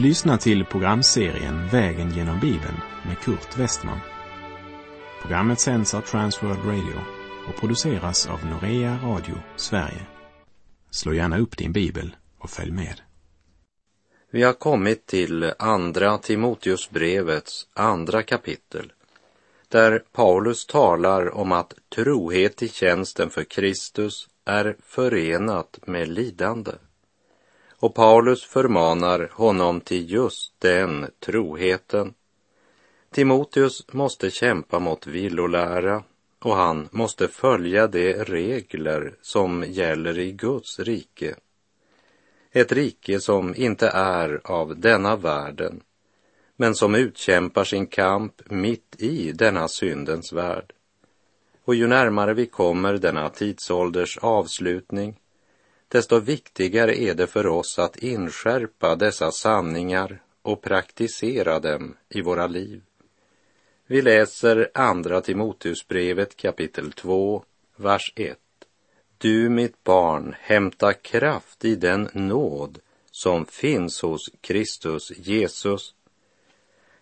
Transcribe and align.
Du 0.00 0.06
lyssnar 0.06 0.36
till 0.36 0.64
programserien 0.64 1.68
Vägen 1.68 2.10
genom 2.10 2.40
Bibeln 2.40 2.76
med 3.06 3.18
Kurt 3.18 3.58
Westman. 3.58 3.98
Programmet 5.22 5.60
sänds 5.60 5.94
av 5.94 6.00
Transworld 6.00 6.64
Radio 6.64 7.00
och 7.48 7.60
produceras 7.60 8.26
av 8.26 8.46
Norea 8.46 8.98
Radio 9.02 9.34
Sverige. 9.56 10.06
Slå 10.90 11.12
gärna 11.12 11.38
upp 11.38 11.56
din 11.56 11.72
bibel 11.72 12.16
och 12.38 12.50
följ 12.50 12.70
med. 12.70 13.00
Vi 14.30 14.42
har 14.42 14.52
kommit 14.52 15.06
till 15.06 15.52
Andra 15.58 16.18
Timoteusbrevets 16.18 17.66
andra 17.74 18.22
kapitel 18.22 18.92
där 19.68 20.02
Paulus 20.12 20.66
talar 20.66 21.34
om 21.34 21.52
att 21.52 21.74
trohet 21.94 22.62
i 22.62 22.68
tjänsten 22.68 23.30
för 23.30 23.44
Kristus 23.44 24.28
är 24.44 24.76
förenat 24.82 25.78
med 25.86 26.08
lidande. 26.08 26.72
Och 27.80 27.94
Paulus 27.94 28.44
förmanar 28.44 29.30
honom 29.32 29.80
till 29.80 30.10
just 30.10 30.54
den 30.58 31.06
troheten. 31.20 32.14
Timoteus 33.10 33.92
måste 33.92 34.30
kämpa 34.30 34.78
mot 34.78 35.06
villolära 35.06 36.02
och 36.38 36.56
han 36.56 36.88
måste 36.92 37.28
följa 37.28 37.86
de 37.86 38.12
regler 38.14 39.14
som 39.22 39.64
gäller 39.68 40.18
i 40.18 40.32
Guds 40.32 40.78
rike. 40.78 41.34
Ett 42.52 42.72
rike 42.72 43.20
som 43.20 43.54
inte 43.56 43.88
är 43.88 44.40
av 44.44 44.80
denna 44.80 45.16
världen, 45.16 45.80
men 46.56 46.74
som 46.74 46.94
utkämpar 46.94 47.64
sin 47.64 47.86
kamp 47.86 48.42
mitt 48.50 48.96
i 48.98 49.32
denna 49.32 49.68
syndens 49.68 50.32
värld. 50.32 50.72
Och 51.64 51.74
ju 51.74 51.86
närmare 51.86 52.34
vi 52.34 52.46
kommer 52.46 52.98
denna 52.98 53.28
tidsålders 53.28 54.18
avslutning, 54.18 55.19
desto 55.90 56.18
viktigare 56.18 57.00
är 57.00 57.14
det 57.14 57.26
för 57.26 57.46
oss 57.46 57.78
att 57.78 57.96
inskärpa 57.96 58.96
dessa 58.96 59.30
sanningar 59.30 60.22
och 60.42 60.62
praktisera 60.62 61.60
dem 61.60 61.96
i 62.08 62.22
våra 62.22 62.46
liv. 62.46 62.82
Vi 63.86 64.02
läser 64.02 64.70
Andra 64.74 65.20
Timoteusbrevet 65.20 66.36
kapitel 66.36 66.92
2, 66.92 67.44
vers 67.76 68.12
1. 68.16 68.38
Du, 69.18 69.48
mitt 69.48 69.84
barn, 69.84 70.34
hämta 70.40 70.92
kraft 70.92 71.64
i 71.64 71.74
den 71.74 72.08
nåd 72.12 72.78
som 73.10 73.46
finns 73.46 74.02
hos 74.02 74.30
Kristus 74.40 75.12
Jesus. 75.16 75.94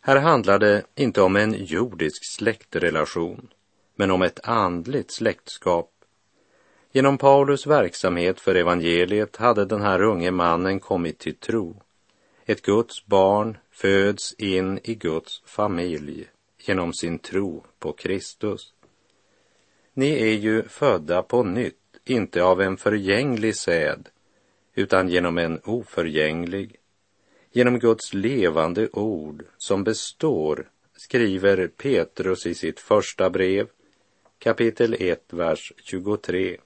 Här 0.00 0.16
handlar 0.16 0.58
det 0.58 0.82
inte 0.94 1.22
om 1.22 1.36
en 1.36 1.64
jordisk 1.64 2.36
släktrelation, 2.36 3.48
men 3.96 4.10
om 4.10 4.22
ett 4.22 4.40
andligt 4.42 5.10
släktskap. 5.10 5.97
Genom 6.98 7.18
Paulus 7.18 7.66
verksamhet 7.66 8.40
för 8.40 8.54
evangeliet 8.54 9.36
hade 9.36 9.64
den 9.64 9.80
här 9.80 10.02
unge 10.02 10.30
mannen 10.30 10.80
kommit 10.80 11.18
till 11.18 11.34
tro. 11.34 11.82
Ett 12.46 12.62
Guds 12.62 13.06
barn 13.06 13.58
föds 13.70 14.32
in 14.32 14.80
i 14.84 14.94
Guds 14.94 15.42
familj 15.46 16.28
genom 16.58 16.92
sin 16.92 17.18
tro 17.18 17.64
på 17.78 17.92
Kristus. 17.92 18.72
Ni 19.94 20.22
är 20.22 20.34
ju 20.34 20.62
födda 20.62 21.22
på 21.22 21.42
nytt, 21.42 21.76
inte 22.04 22.42
av 22.42 22.60
en 22.60 22.76
förgänglig 22.76 23.56
säd, 23.56 24.08
utan 24.74 25.08
genom 25.08 25.38
en 25.38 25.60
oförgänglig, 25.64 26.76
genom 27.52 27.78
Guds 27.78 28.14
levande 28.14 28.88
ord 28.92 29.44
som 29.56 29.84
består, 29.84 30.70
skriver 30.96 31.68
Petrus 31.68 32.46
i 32.46 32.54
sitt 32.54 32.80
första 32.80 33.30
brev, 33.30 33.68
kapitel 34.38 34.96
1, 34.98 35.24
vers 35.32 35.72
23. 35.84 36.58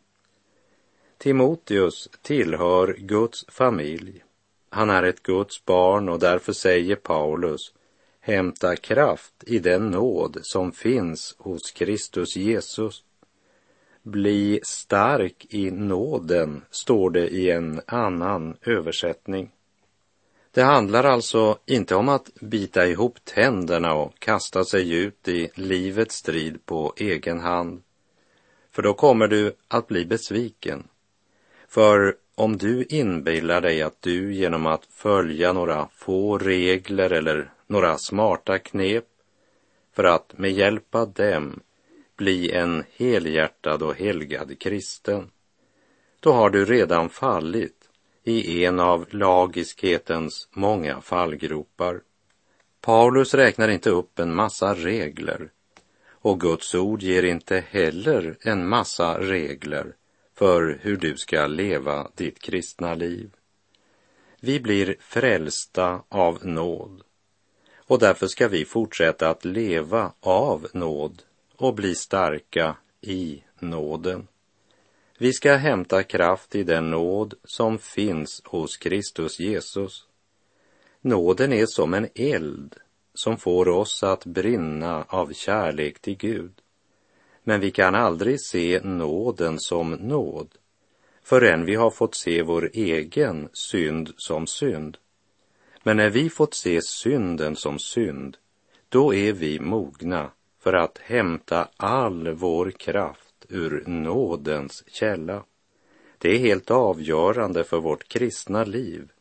Timoteus 1.22 2.08
tillhör 2.22 2.96
Guds 2.98 3.44
familj. 3.48 4.24
Han 4.70 4.90
är 4.90 5.02
ett 5.02 5.22
Guds 5.22 5.64
barn 5.64 6.08
och 6.08 6.18
därför 6.18 6.52
säger 6.52 6.96
Paulus 6.96 7.72
hämta 8.20 8.76
kraft 8.76 9.34
i 9.46 9.58
den 9.58 9.90
nåd 9.90 10.38
som 10.42 10.72
finns 10.72 11.34
hos 11.38 11.70
Kristus 11.70 12.36
Jesus. 12.36 13.04
Bli 14.02 14.60
stark 14.64 15.46
i 15.48 15.70
nåden, 15.70 16.62
står 16.70 17.10
det 17.10 17.28
i 17.28 17.50
en 17.50 17.80
annan 17.86 18.56
översättning. 18.62 19.50
Det 20.50 20.62
handlar 20.62 21.04
alltså 21.04 21.58
inte 21.66 21.94
om 21.94 22.08
att 22.08 22.34
bita 22.40 22.86
ihop 22.86 23.18
tänderna 23.24 23.94
och 23.94 24.18
kasta 24.18 24.64
sig 24.64 24.94
ut 24.94 25.28
i 25.28 25.50
livets 25.54 26.14
strid 26.14 26.66
på 26.66 26.94
egen 26.96 27.40
hand, 27.40 27.82
för 28.70 28.82
då 28.82 28.94
kommer 28.94 29.28
du 29.28 29.52
att 29.68 29.86
bli 29.86 30.06
besviken. 30.06 30.88
För 31.72 32.16
om 32.34 32.56
du 32.56 32.84
inbillar 32.84 33.60
dig 33.60 33.82
att 33.82 34.02
du 34.02 34.34
genom 34.34 34.66
att 34.66 34.84
följa 34.84 35.52
några 35.52 35.88
få 35.92 36.38
regler 36.38 37.10
eller 37.10 37.50
några 37.66 37.98
smarta 37.98 38.58
knep 38.58 39.04
för 39.92 40.04
att 40.04 40.38
med 40.38 40.52
hjälp 40.52 40.94
av 40.94 41.12
dem 41.12 41.60
bli 42.16 42.50
en 42.52 42.84
helhjärtad 42.96 43.82
och 43.82 43.94
helgad 43.94 44.58
kristen, 44.60 45.30
då 46.20 46.32
har 46.32 46.50
du 46.50 46.64
redan 46.64 47.08
fallit 47.08 47.88
i 48.24 48.64
en 48.64 48.80
av 48.80 49.06
lagiskhetens 49.10 50.48
många 50.50 51.00
fallgropar. 51.00 52.00
Paulus 52.80 53.34
räknar 53.34 53.68
inte 53.68 53.90
upp 53.90 54.18
en 54.18 54.34
massa 54.34 54.74
regler 54.74 55.50
och 56.06 56.40
Guds 56.40 56.74
ord 56.74 57.02
ger 57.02 57.22
inte 57.22 57.64
heller 57.70 58.36
en 58.40 58.68
massa 58.68 59.20
regler 59.20 59.94
för 60.42 60.78
hur 60.82 60.96
du 60.96 61.16
ska 61.16 61.46
leva 61.46 62.10
ditt 62.14 62.38
kristna 62.38 62.94
liv. 62.94 63.30
Vi 64.40 64.60
blir 64.60 64.96
frälsta 65.00 66.02
av 66.08 66.46
nåd 66.46 67.02
och 67.76 67.98
därför 67.98 68.26
ska 68.26 68.48
vi 68.48 68.64
fortsätta 68.64 69.30
att 69.30 69.44
leva 69.44 70.12
av 70.20 70.66
nåd 70.72 71.22
och 71.56 71.74
bli 71.74 71.94
starka 71.94 72.76
i 73.00 73.42
nåden. 73.60 74.28
Vi 75.18 75.32
ska 75.32 75.54
hämta 75.54 76.02
kraft 76.02 76.54
i 76.54 76.62
den 76.62 76.90
nåd 76.90 77.34
som 77.44 77.78
finns 77.78 78.42
hos 78.44 78.76
Kristus 78.76 79.40
Jesus. 79.40 80.06
Nåden 81.00 81.52
är 81.52 81.66
som 81.66 81.94
en 81.94 82.08
eld 82.14 82.76
som 83.14 83.36
får 83.36 83.68
oss 83.68 84.02
att 84.02 84.26
brinna 84.26 85.04
av 85.08 85.32
kärlek 85.32 85.98
till 85.98 86.16
Gud. 86.16 86.61
Men 87.44 87.60
vi 87.60 87.70
kan 87.70 87.94
aldrig 87.94 88.40
se 88.40 88.80
nåden 88.84 89.60
som 89.60 89.90
nåd 89.90 90.48
förrän 91.22 91.64
vi 91.64 91.74
har 91.74 91.90
fått 91.90 92.14
se 92.14 92.42
vår 92.42 92.70
egen 92.72 93.48
synd 93.52 94.12
som 94.16 94.46
synd. 94.46 94.98
Men 95.82 95.96
när 95.96 96.10
vi 96.10 96.30
fått 96.30 96.54
se 96.54 96.82
synden 96.82 97.56
som 97.56 97.78
synd, 97.78 98.36
då 98.88 99.14
är 99.14 99.32
vi 99.32 99.60
mogna 99.60 100.30
för 100.60 100.72
att 100.72 100.98
hämta 100.98 101.68
all 101.76 102.32
vår 102.32 102.70
kraft 102.70 103.46
ur 103.48 103.84
nådens 103.86 104.84
källa. 104.86 105.44
Det 106.18 106.34
är 106.34 106.38
helt 106.38 106.70
avgörande 106.70 107.64
för 107.64 107.80
vårt 107.80 108.08
kristna 108.08 108.64
liv 108.64 109.12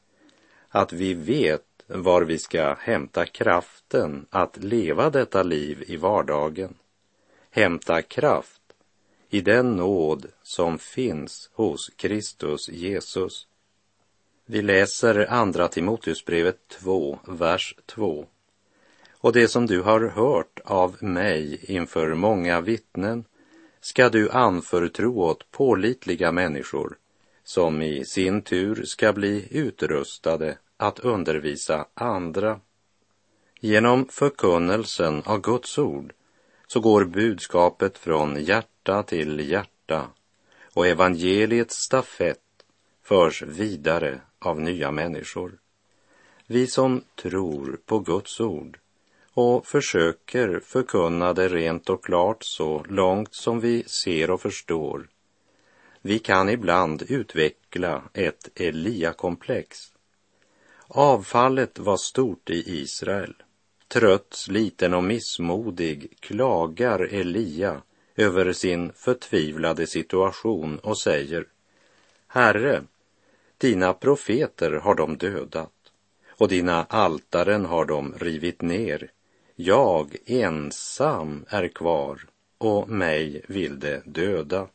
att 0.69 0.93
vi 0.93 1.13
vet 1.13 1.65
var 1.87 2.21
vi 2.21 2.39
ska 2.39 2.75
hämta 2.79 3.25
kraften 3.25 4.25
att 4.29 4.57
leva 4.57 5.09
detta 5.09 5.43
liv 5.43 5.83
i 5.87 5.97
vardagen. 5.97 6.73
Hämta 7.53 8.01
kraft 8.01 8.62
i 9.29 9.41
den 9.41 9.75
nåd 9.75 10.25
som 10.44 10.79
finns 10.79 11.50
hos 11.53 11.89
Kristus 11.95 12.69
Jesus. 12.69 13.47
Vi 14.45 14.62
läser 14.62 15.31
Andra 15.31 15.67
Timoteusbrevet 15.67 16.67
2, 16.67 17.19
vers 17.28 17.75
2. 17.85 18.25
Och 19.11 19.34
det 19.34 19.47
som 19.47 19.67
du 19.67 19.81
har 19.81 20.02
hört 20.02 20.59
av 20.64 21.03
mig 21.03 21.59
inför 21.64 22.14
många 22.14 22.61
vittnen 22.61 23.25
ska 23.81 24.09
du 24.09 24.29
anförtro 24.29 25.20
åt 25.20 25.52
pålitliga 25.52 26.31
människor 26.31 26.97
som 27.43 27.81
i 27.81 28.05
sin 28.05 28.41
tur 28.41 28.84
ska 28.85 29.14
bli 29.14 29.47
utrustade 29.52 30.58
att 30.78 30.99
undervisa 30.99 31.85
andra. 31.93 32.59
Genom 33.59 34.05
förkunnelsen 34.05 35.22
av 35.25 35.41
Guds 35.41 35.78
ord 35.78 36.14
så 36.73 36.79
går 36.79 37.06
budskapet 37.06 37.97
från 37.97 38.44
hjärta 38.44 39.03
till 39.03 39.50
hjärta 39.50 40.08
och 40.73 40.88
evangeliets 40.88 41.76
stafett 41.76 42.66
förs 43.03 43.41
vidare 43.41 44.22
av 44.40 44.62
nya 44.62 44.91
människor. 44.91 45.59
Vi 46.47 46.68
som 46.68 47.03
tror 47.16 47.79
på 47.85 48.00
Guds 48.00 48.40
ord 48.40 48.79
och 49.34 49.68
försöker 49.68 50.59
förkunna 50.59 51.34
det 51.34 51.47
rent 51.50 51.90
och 51.90 52.06
klart 52.06 52.44
så 52.44 52.85
långt 52.90 53.34
som 53.35 53.59
vi 53.59 53.84
ser 53.84 54.32
och 54.32 54.41
förstår. 54.41 55.08
Vi 56.02 56.20
kan 56.20 56.50
ibland 56.50 57.03
utveckla 57.08 58.03
ett 58.14 58.50
Elia-komplex. 58.56 59.94
Avfallet 60.88 61.79
var 61.79 61.97
stort 61.97 62.50
i 62.50 62.82
Israel. 62.82 63.34
Trött, 63.93 64.34
sliten 64.34 64.93
och 64.93 65.03
missmodig 65.03 66.17
klagar 66.20 66.99
Elia 66.99 67.82
över 68.16 68.53
sin 68.53 68.93
förtvivlade 68.93 69.88
situation 69.88 70.79
och 70.79 70.97
säger 70.97 71.46
Herre, 72.28 72.84
dina 73.58 73.93
profeter 73.93 74.72
har 74.72 74.96
de 74.96 75.17
dödat 75.17 75.91
och 76.28 76.47
dina 76.47 76.84
altaren 76.84 77.66
har 77.66 77.85
de 77.85 78.14
rivit 78.17 78.61
ner. 78.61 79.11
Jag 79.55 80.16
ensam 80.26 81.46
är 81.49 81.67
kvar 81.67 82.22
och 82.58 82.90
mig 82.90 83.41
vill 83.47 83.79
de 83.79 84.02
döda. 84.05 84.67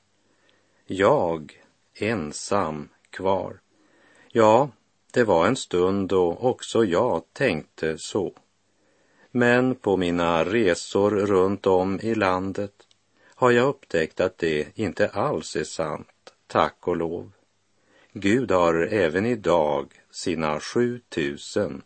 Jag 0.87 1.63
ensam 1.95 2.89
kvar. 3.11 3.61
Ja, 4.29 4.71
det 5.13 5.25
var 5.25 5.47
en 5.47 5.57
stund 5.57 6.09
då 6.09 6.35
också 6.35 6.85
jag 6.85 7.23
tänkte 7.33 7.99
så. 7.99 8.33
Men 9.37 9.75
på 9.75 9.97
mina 9.97 10.45
resor 10.45 11.11
runt 11.11 11.67
om 11.67 12.01
i 12.01 12.15
landet 12.15 12.73
har 13.35 13.51
jag 13.51 13.69
upptäckt 13.69 14.21
att 14.21 14.39
det 14.39 14.67
inte 14.75 15.09
alls 15.09 15.57
är 15.57 15.65
sant, 15.65 16.35
tack 16.47 16.89
och 16.89 16.97
lov. 16.97 17.33
Gud 18.13 18.51
har 18.51 18.75
även 18.75 19.27
idag 19.27 19.93
sina 20.11 20.61
sju 20.61 21.01
tusen 21.09 21.83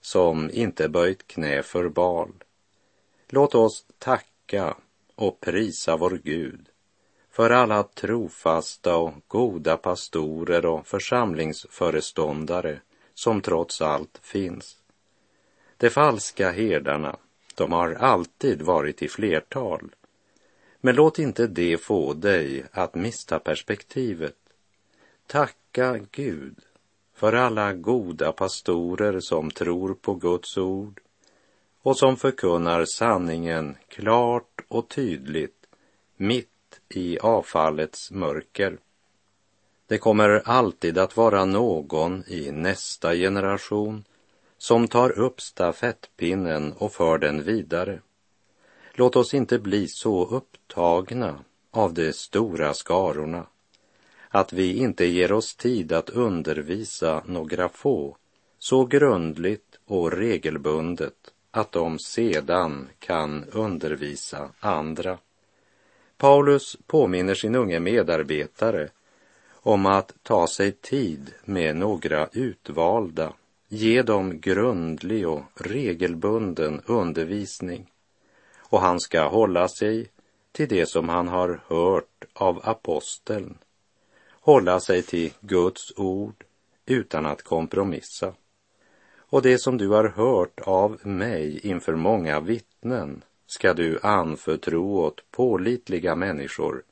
som 0.00 0.50
inte 0.50 0.88
böjt 0.88 1.26
knä 1.26 1.62
för 1.62 1.88
bal. 1.88 2.32
Låt 3.28 3.54
oss 3.54 3.86
tacka 3.98 4.76
och 5.14 5.40
prisa 5.40 5.96
vår 5.96 6.20
Gud 6.24 6.68
för 7.30 7.50
alla 7.50 7.82
trofasta 7.82 8.96
och 8.96 9.14
goda 9.28 9.76
pastorer 9.76 10.66
och 10.66 10.86
församlingsföreståndare 10.86 12.80
som 13.14 13.40
trots 13.40 13.80
allt 13.80 14.18
finns. 14.22 14.79
De 15.80 15.90
falska 15.90 16.50
herdarna, 16.50 17.16
de 17.54 17.72
har 17.72 17.94
alltid 17.94 18.62
varit 18.62 19.02
i 19.02 19.08
flertal. 19.08 19.94
Men 20.80 20.94
låt 20.94 21.18
inte 21.18 21.46
det 21.46 21.78
få 21.78 22.14
dig 22.14 22.64
att 22.72 22.94
mista 22.94 23.38
perspektivet. 23.38 24.36
Tacka 25.26 25.98
Gud 26.10 26.58
för 27.14 27.32
alla 27.32 27.72
goda 27.72 28.32
pastorer 28.32 29.20
som 29.20 29.50
tror 29.50 29.94
på 29.94 30.14
Guds 30.14 30.56
ord 30.56 31.00
och 31.82 31.96
som 31.96 32.16
förkunnar 32.16 32.84
sanningen 32.84 33.76
klart 33.88 34.60
och 34.68 34.88
tydligt 34.88 35.66
mitt 36.16 36.80
i 36.88 37.18
avfallets 37.18 38.10
mörker. 38.10 38.78
Det 39.86 39.98
kommer 39.98 40.42
alltid 40.44 40.98
att 40.98 41.16
vara 41.16 41.44
någon 41.44 42.24
i 42.26 42.50
nästa 42.50 43.14
generation 43.14 44.04
som 44.62 44.88
tar 44.88 45.18
upp 45.18 45.40
stafettpinnen 45.40 46.72
och 46.72 46.92
för 46.92 47.18
den 47.18 47.42
vidare. 47.42 48.00
Låt 48.92 49.16
oss 49.16 49.34
inte 49.34 49.58
bli 49.58 49.88
så 49.88 50.26
upptagna 50.26 51.44
av 51.70 51.94
de 51.94 52.12
stora 52.12 52.74
skarorna 52.74 53.46
att 54.28 54.52
vi 54.52 54.76
inte 54.76 55.04
ger 55.04 55.32
oss 55.32 55.54
tid 55.56 55.92
att 55.92 56.10
undervisa 56.10 57.22
några 57.26 57.68
få 57.68 58.16
så 58.58 58.84
grundligt 58.84 59.78
och 59.86 60.12
regelbundet 60.12 61.14
att 61.50 61.72
de 61.72 61.98
sedan 61.98 62.88
kan 62.98 63.44
undervisa 63.44 64.50
andra. 64.60 65.18
Paulus 66.16 66.76
påminner 66.86 67.34
sin 67.34 67.54
unge 67.54 67.80
medarbetare 67.80 68.88
om 69.52 69.86
att 69.86 70.14
ta 70.22 70.46
sig 70.46 70.72
tid 70.72 71.34
med 71.44 71.76
några 71.76 72.28
utvalda, 72.32 73.32
ge 73.72 74.02
dem 74.02 74.40
grundlig 74.40 75.28
och 75.28 75.42
regelbunden 75.54 76.80
undervisning 76.86 77.90
och 78.58 78.80
han 78.80 79.00
ska 79.00 79.28
hålla 79.28 79.68
sig 79.68 80.10
till 80.52 80.68
det 80.68 80.86
som 80.86 81.08
han 81.08 81.28
har 81.28 81.60
hört 81.68 82.24
av 82.34 82.60
aposteln 82.64 83.58
hålla 84.40 84.80
sig 84.80 85.02
till 85.02 85.32
Guds 85.40 85.92
ord 85.96 86.44
utan 86.86 87.26
att 87.26 87.42
kompromissa. 87.42 88.34
Och 89.16 89.42
det 89.42 89.58
som 89.58 89.78
du 89.78 89.88
har 89.88 90.08
hört 90.08 90.60
av 90.60 91.06
mig 91.06 91.60
inför 91.66 91.94
många 91.94 92.40
vittnen 92.40 93.24
ska 93.46 93.74
du 93.74 93.98
anförtro 94.02 94.98
åt 94.98 95.30
pålitliga 95.30 96.14
människor 96.14 96.82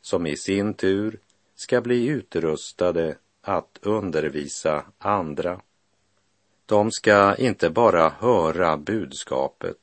som 0.00 0.26
i 0.26 0.36
sin 0.36 0.74
tur 0.74 1.18
ska 1.54 1.80
bli 1.80 2.06
utrustade 2.06 3.16
att 3.42 3.78
undervisa 3.82 4.84
andra. 4.98 5.60
De 6.68 6.92
ska 6.92 7.36
inte 7.36 7.70
bara 7.70 8.08
höra 8.08 8.76
budskapet, 8.76 9.76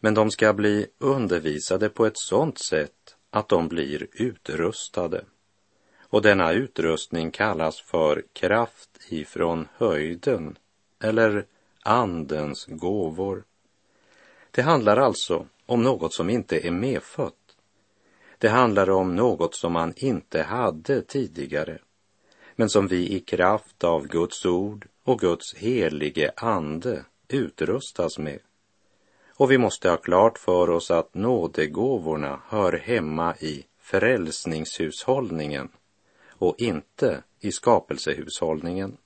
men 0.00 0.14
de 0.14 0.30
ska 0.30 0.52
bli 0.52 0.86
undervisade 0.98 1.88
på 1.88 2.06
ett 2.06 2.18
sådant 2.18 2.58
sätt 2.58 3.16
att 3.30 3.48
de 3.48 3.68
blir 3.68 4.06
utrustade. 4.12 5.24
Och 6.00 6.22
denna 6.22 6.52
utrustning 6.52 7.30
kallas 7.30 7.80
för 7.80 8.24
kraft 8.32 8.90
ifrån 9.08 9.68
höjden 9.76 10.58
eller 11.02 11.46
andens 11.82 12.66
gåvor. 12.66 13.44
Det 14.50 14.62
handlar 14.62 14.96
alltså 14.96 15.46
om 15.66 15.82
något 15.82 16.14
som 16.14 16.30
inte 16.30 16.66
är 16.66 16.70
medfött. 16.70 17.56
Det 18.38 18.48
handlar 18.48 18.90
om 18.90 19.16
något 19.16 19.54
som 19.54 19.72
man 19.72 19.92
inte 19.96 20.42
hade 20.42 21.02
tidigare, 21.02 21.78
men 22.62 22.70
som 22.70 22.86
vi 22.86 23.12
i 23.12 23.20
kraft 23.20 23.84
av 23.84 24.06
Guds 24.06 24.46
ord 24.46 24.86
och 25.04 25.20
Guds 25.20 25.54
helige 25.54 26.32
ande 26.36 27.04
utrustas 27.28 28.18
med. 28.18 28.38
Och 29.36 29.50
vi 29.50 29.58
måste 29.58 29.90
ha 29.90 29.96
klart 29.96 30.38
för 30.38 30.70
oss 30.70 30.90
att 30.90 31.14
nådegåvorna 31.14 32.40
hör 32.48 32.72
hemma 32.72 33.34
i 33.36 33.64
frälsningshushållningen 33.80 35.68
och 36.28 36.54
inte 36.58 37.22
i 37.40 37.52
skapelsehushållningen. 37.52 38.96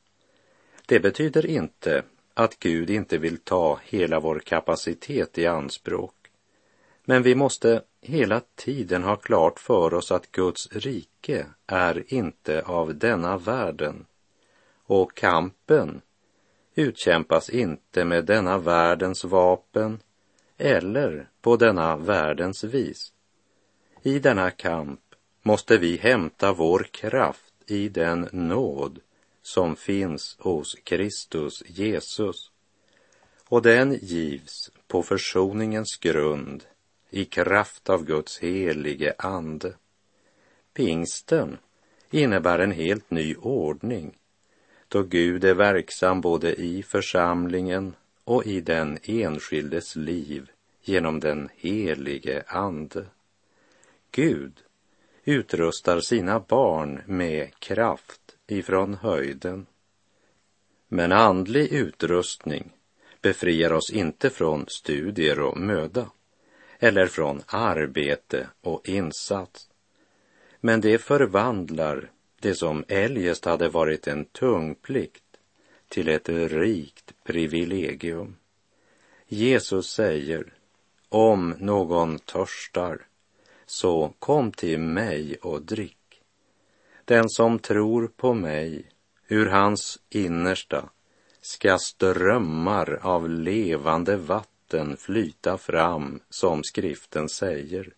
Det 0.86 1.00
betyder 1.00 1.46
inte 1.46 2.02
att 2.34 2.58
Gud 2.58 2.90
inte 2.90 3.18
vill 3.18 3.38
ta 3.38 3.80
hela 3.84 4.20
vår 4.20 4.38
kapacitet 4.38 5.38
i 5.38 5.46
anspråk. 5.46 6.14
Men 7.04 7.22
vi 7.22 7.34
måste 7.34 7.82
hela 8.06 8.42
tiden 8.54 9.02
ha 9.02 9.16
klart 9.16 9.60
för 9.60 9.94
oss 9.94 10.10
att 10.10 10.32
Guds 10.32 10.68
rike 10.72 11.46
är 11.66 12.14
inte 12.14 12.62
av 12.62 12.94
denna 12.94 13.38
världen 13.38 14.06
och 14.86 15.16
kampen 15.16 16.00
utkämpas 16.74 17.50
inte 17.50 18.04
med 18.04 18.24
denna 18.24 18.58
världens 18.58 19.24
vapen 19.24 19.98
eller 20.58 21.28
på 21.40 21.56
denna 21.56 21.96
världens 21.96 22.64
vis. 22.64 23.12
I 24.02 24.18
denna 24.18 24.50
kamp 24.50 25.00
måste 25.42 25.78
vi 25.78 25.96
hämta 25.96 26.52
vår 26.52 26.88
kraft 26.90 27.54
i 27.66 27.88
den 27.88 28.28
nåd 28.32 29.00
som 29.42 29.76
finns 29.76 30.36
hos 30.40 30.74
Kristus 30.74 31.62
Jesus. 31.66 32.50
Och 33.48 33.62
den 33.62 33.98
givs 34.02 34.70
på 34.88 35.02
försoningens 35.02 35.96
grund 35.96 36.64
i 37.16 37.24
kraft 37.24 37.90
av 37.90 38.04
Guds 38.04 38.38
helige 38.38 39.14
ande. 39.18 39.74
Pingsten 40.74 41.58
innebär 42.10 42.58
en 42.58 42.72
helt 42.72 43.10
ny 43.10 43.34
ordning 43.34 44.18
då 44.88 45.02
Gud 45.02 45.44
är 45.44 45.54
verksam 45.54 46.20
både 46.20 46.54
i 46.54 46.82
församlingen 46.82 47.94
och 48.24 48.46
i 48.46 48.60
den 48.60 48.98
enskildes 49.02 49.96
liv 49.96 50.50
genom 50.82 51.20
den 51.20 51.48
helige 51.56 52.44
ande. 52.46 53.06
Gud 54.10 54.52
utrustar 55.24 56.00
sina 56.00 56.40
barn 56.40 57.02
med 57.06 57.58
kraft 57.58 58.36
ifrån 58.46 58.94
höjden. 58.94 59.66
Men 60.88 61.12
andlig 61.12 61.72
utrustning 61.72 62.72
befriar 63.22 63.72
oss 63.72 63.90
inte 63.90 64.30
från 64.30 64.64
studier 64.68 65.40
och 65.40 65.58
möda 65.58 66.10
eller 66.78 67.06
från 67.06 67.42
arbete 67.46 68.48
och 68.60 68.88
insats. 68.88 69.68
Men 70.60 70.80
det 70.80 70.98
förvandlar 70.98 72.10
det 72.40 72.54
som 72.54 72.84
eljest 72.88 73.44
hade 73.44 73.68
varit 73.68 74.06
en 74.06 74.24
tung 74.24 74.74
plikt 74.74 75.22
till 75.88 76.08
ett 76.08 76.28
rikt 76.28 77.14
privilegium. 77.24 78.36
Jesus 79.26 79.90
säger, 79.90 80.54
om 81.08 81.54
någon 81.58 82.18
törstar, 82.18 83.06
så 83.66 84.14
kom 84.18 84.52
till 84.52 84.78
mig 84.78 85.36
och 85.42 85.62
drick. 85.62 86.22
Den 87.04 87.28
som 87.28 87.58
tror 87.58 88.08
på 88.16 88.34
mig, 88.34 88.90
ur 89.28 89.46
hans 89.46 89.98
innersta 90.10 90.88
ska 91.40 91.78
strömmar 91.78 92.98
av 93.02 93.30
levande 93.30 94.16
vatten 94.16 94.55
flyta 94.96 95.58
fram, 95.58 96.20
som 96.30 96.64
skriften 96.64 97.28
säger. 97.28 97.94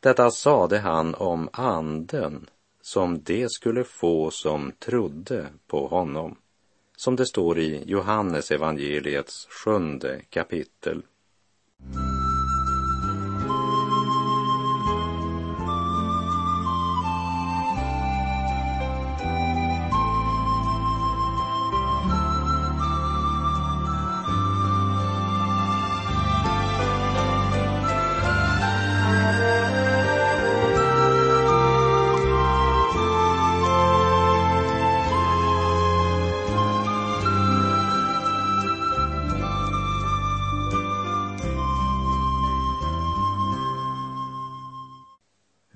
Detta 0.00 0.30
sade 0.30 0.78
han 0.78 1.14
om 1.14 1.48
anden 1.52 2.46
som 2.80 3.22
det 3.22 3.50
skulle 3.50 3.84
få 3.84 4.30
som 4.30 4.72
trodde 4.78 5.46
på 5.66 5.86
honom, 5.86 6.38
som 6.96 7.16
det 7.16 7.26
står 7.26 7.58
i 7.58 7.82
Johannes 7.86 8.50
evangeliets 8.50 9.46
sjunde 9.50 10.20
kapitel. 10.30 11.02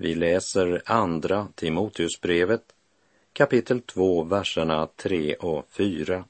Vi 0.05 0.15
läser 0.15 0.81
andra 0.85 1.47
Timoteusbrevet 1.55 2.61
kapitel 3.33 3.81
2, 3.81 4.23
verserna 4.23 4.87
3 4.95 5.35
och 5.35 5.65
4. 5.69 6.25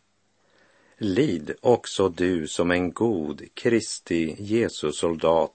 Lid 0.98 1.56
också 1.62 2.10
du 2.10 2.48
som 2.48 2.72
en 2.72 2.92
god 2.92 3.42
Kristi 3.54 4.36
Jesus 4.40 4.98
soldat. 5.00 5.52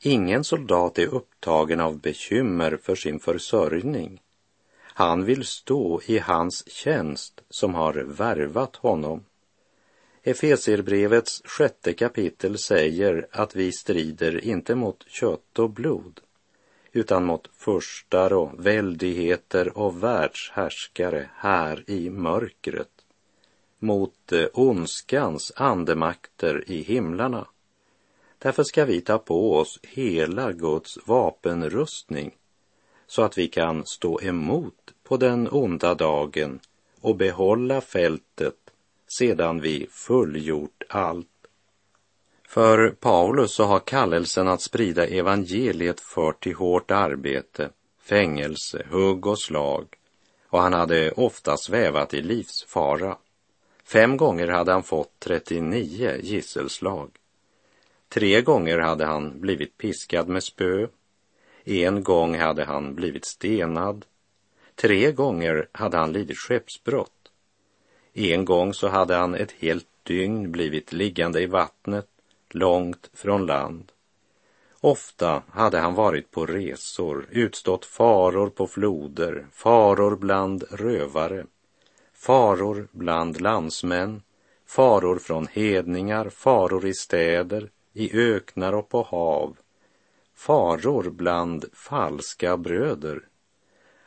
Ingen 0.00 0.44
soldat 0.44 0.98
är 0.98 1.06
upptagen 1.06 1.80
av 1.80 1.98
bekymmer 2.00 2.78
för 2.82 2.94
sin 2.94 3.20
försörjning. 3.20 4.20
Han 4.80 5.24
vill 5.24 5.44
stå 5.44 6.00
i 6.06 6.18
hans 6.18 6.70
tjänst 6.70 7.40
som 7.50 7.74
har 7.74 7.94
värvat 7.94 8.76
honom. 8.76 9.24
Efesierbrevets 10.22 11.42
sjätte 11.44 11.92
kapitel 11.92 12.58
säger 12.58 13.26
att 13.30 13.56
vi 13.56 13.72
strider 13.72 14.44
inte 14.44 14.74
mot 14.74 15.04
kött 15.08 15.58
och 15.58 15.70
blod 15.70 16.20
utan 16.98 17.24
mot 17.24 17.48
furstar 17.56 18.32
och 18.32 18.66
väldigheter 18.66 19.78
och 19.78 20.02
världshärskare 20.02 21.30
här 21.34 21.90
i 21.90 22.10
mörkret, 22.10 23.04
mot 23.78 24.32
eh, 24.32 24.46
ondskans 24.52 25.52
andemakter 25.56 26.64
i 26.66 26.82
himlarna. 26.82 27.46
Därför 28.38 28.62
ska 28.62 28.84
vi 28.84 29.00
ta 29.00 29.18
på 29.18 29.54
oss 29.56 29.80
hela 29.82 30.52
Guds 30.52 30.98
vapenrustning 31.06 32.34
så 33.06 33.22
att 33.22 33.38
vi 33.38 33.48
kan 33.48 33.86
stå 33.86 34.20
emot 34.20 34.94
på 35.02 35.16
den 35.16 35.48
onda 35.50 35.94
dagen 35.94 36.60
och 37.00 37.16
behålla 37.16 37.80
fältet 37.80 38.70
sedan 39.18 39.60
vi 39.60 39.86
fullgjort 39.90 40.82
allt. 40.88 41.37
För 42.48 42.90
Paulus 42.90 43.52
så 43.52 43.64
har 43.64 43.80
kallelsen 43.80 44.48
att 44.48 44.62
sprida 44.62 45.06
evangeliet 45.06 46.00
fört 46.00 46.42
till 46.42 46.54
hårt 46.54 46.90
arbete, 46.90 47.70
fängelse, 48.02 48.86
hugg 48.90 49.26
och 49.26 49.38
slag 49.38 49.86
och 50.48 50.60
han 50.60 50.72
hade 50.72 51.10
ofta 51.10 51.56
svävat 51.56 52.14
i 52.14 52.22
livsfara. 52.22 53.16
Fem 53.84 54.16
gånger 54.16 54.48
hade 54.48 54.72
han 54.72 54.82
fått 54.82 55.12
39 55.18 56.16
gisselslag. 56.22 57.10
Tre 58.08 58.42
gånger 58.42 58.78
hade 58.78 59.04
han 59.04 59.40
blivit 59.40 59.78
piskad 59.78 60.28
med 60.28 60.44
spö. 60.44 60.86
En 61.64 62.02
gång 62.02 62.38
hade 62.38 62.64
han 62.64 62.94
blivit 62.94 63.24
stenad. 63.24 64.04
Tre 64.74 65.12
gånger 65.12 65.68
hade 65.72 65.96
han 65.96 66.12
lidit 66.12 66.38
skeppsbrott. 66.38 67.30
En 68.14 68.44
gång 68.44 68.74
så 68.74 68.88
hade 68.88 69.14
han 69.14 69.34
ett 69.34 69.52
helt 69.52 69.86
dygn 70.02 70.52
blivit 70.52 70.92
liggande 70.92 71.42
i 71.42 71.46
vattnet 71.46 72.08
långt 72.54 73.10
från 73.12 73.46
land. 73.46 73.92
Ofta 74.80 75.42
hade 75.50 75.78
han 75.78 75.94
varit 75.94 76.30
på 76.30 76.46
resor, 76.46 77.26
utstått 77.30 77.84
faror 77.84 78.50
på 78.50 78.66
floder, 78.66 79.46
faror 79.52 80.16
bland 80.16 80.64
rövare, 80.70 81.46
faror 82.14 82.88
bland 82.92 83.40
landsmän, 83.40 84.22
faror 84.66 85.18
från 85.18 85.46
hedningar, 85.46 86.28
faror 86.28 86.86
i 86.86 86.94
städer, 86.94 87.70
i 87.92 88.18
öknar 88.18 88.72
och 88.72 88.88
på 88.88 89.02
hav, 89.02 89.56
faror 90.34 91.10
bland 91.10 91.64
falska 91.72 92.56
bröder. 92.56 93.22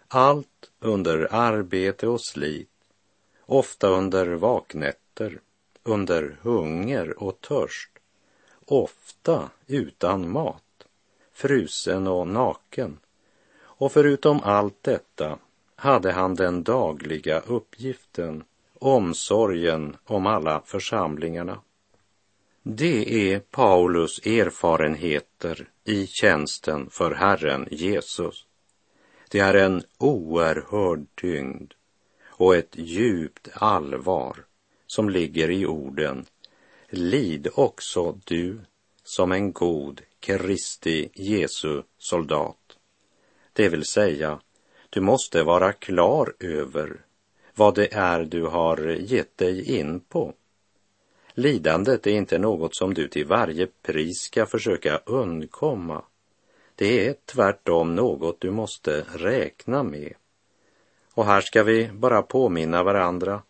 Allt 0.08 0.72
under 0.80 1.28
arbete 1.32 2.08
och 2.08 2.22
slit, 2.22 2.70
ofta 3.46 3.88
under 3.88 4.26
vaknätter, 4.26 5.40
under 5.84 6.38
hunger 6.42 7.24
och 7.24 7.42
törst 7.42 7.91
ofta 8.72 9.50
utan 9.68 10.32
mat, 10.32 10.88
frusen 11.34 12.08
och 12.08 12.28
naken. 12.28 12.98
Och 13.62 13.92
förutom 13.92 14.40
allt 14.44 14.84
detta 14.84 15.38
hade 15.76 16.12
han 16.12 16.36
den 16.36 16.64
dagliga 16.64 17.40
uppgiften, 17.40 18.44
omsorgen 18.80 19.96
om 20.06 20.28
alla 20.28 20.62
församlingarna. 20.66 21.62
Det 22.64 23.32
är 23.32 23.40
Paulus 23.40 24.20
erfarenheter 24.26 25.70
i 25.84 26.08
tjänsten 26.08 26.90
för 26.90 27.12
Herren 27.12 27.68
Jesus. 27.72 28.46
Det 29.30 29.40
är 29.40 29.54
en 29.54 29.84
oerhörd 29.98 31.06
tyngd 31.16 31.74
och 32.26 32.56
ett 32.56 32.76
djupt 32.78 33.48
allvar 33.54 34.46
som 34.88 35.10
ligger 35.10 35.50
i 35.50 35.66
orden 35.66 36.26
lid 36.94 37.48
också 37.56 38.20
du 38.24 38.60
som 39.04 39.32
en 39.32 39.52
god 39.52 40.02
Kristi 40.20 41.10
Jesu 41.14 41.82
soldat. 41.98 42.78
Det 43.54 43.70
vill 43.70 43.86
säga, 43.86 44.40
du 44.90 45.02
måste 45.02 45.44
vara 45.44 45.74
klar 45.74 46.34
över 46.40 47.02
vad 47.56 47.76
det 47.76 47.94
är 47.94 48.26
du 48.26 48.44
har 48.44 48.78
gett 48.88 49.38
dig 49.38 49.80
in 49.80 50.00
på. 50.00 50.34
Lidandet 51.34 52.08
är 52.08 52.12
inte 52.12 52.38
något 52.38 52.76
som 52.76 52.94
du 52.94 53.08
till 53.08 53.26
varje 53.26 53.68
pris 53.68 54.22
ska 54.22 54.46
försöka 54.46 54.98
undkomma. 55.06 56.04
Det 56.76 57.08
är 57.08 57.16
tvärtom 57.26 57.96
något 57.96 58.42
du 58.42 58.52
måste 58.52 59.06
räkna 59.16 59.84
med. 59.84 60.14
Och 61.14 61.26
här 61.26 61.42
ska 61.42 61.64
vi 61.64 61.90
bara 61.94 62.22
påminna 62.22 62.84
varandra 62.84 63.42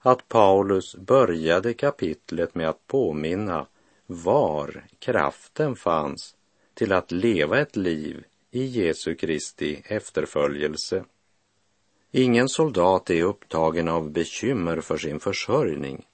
att 0.00 0.28
Paulus 0.28 0.96
började 0.96 1.74
kapitlet 1.74 2.54
med 2.54 2.68
att 2.68 2.86
påminna 2.86 3.66
var 4.06 4.84
kraften 4.98 5.76
fanns 5.76 6.36
till 6.74 6.92
att 6.92 7.12
leva 7.12 7.58
ett 7.58 7.76
liv 7.76 8.24
i 8.50 8.64
Jesu 8.64 9.14
Kristi 9.14 9.82
efterföljelse. 9.84 11.04
Ingen 12.10 12.48
soldat 12.48 13.10
är 13.10 13.22
upptagen 13.22 13.88
av 13.88 14.10
bekymmer 14.10 14.80
för 14.80 14.96
sin 14.96 15.20
försörjning. 15.20 16.06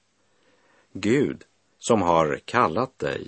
Gud, 0.93 1.43
som 1.79 2.01
har 2.01 2.39
kallat 2.45 2.99
dig, 2.99 3.27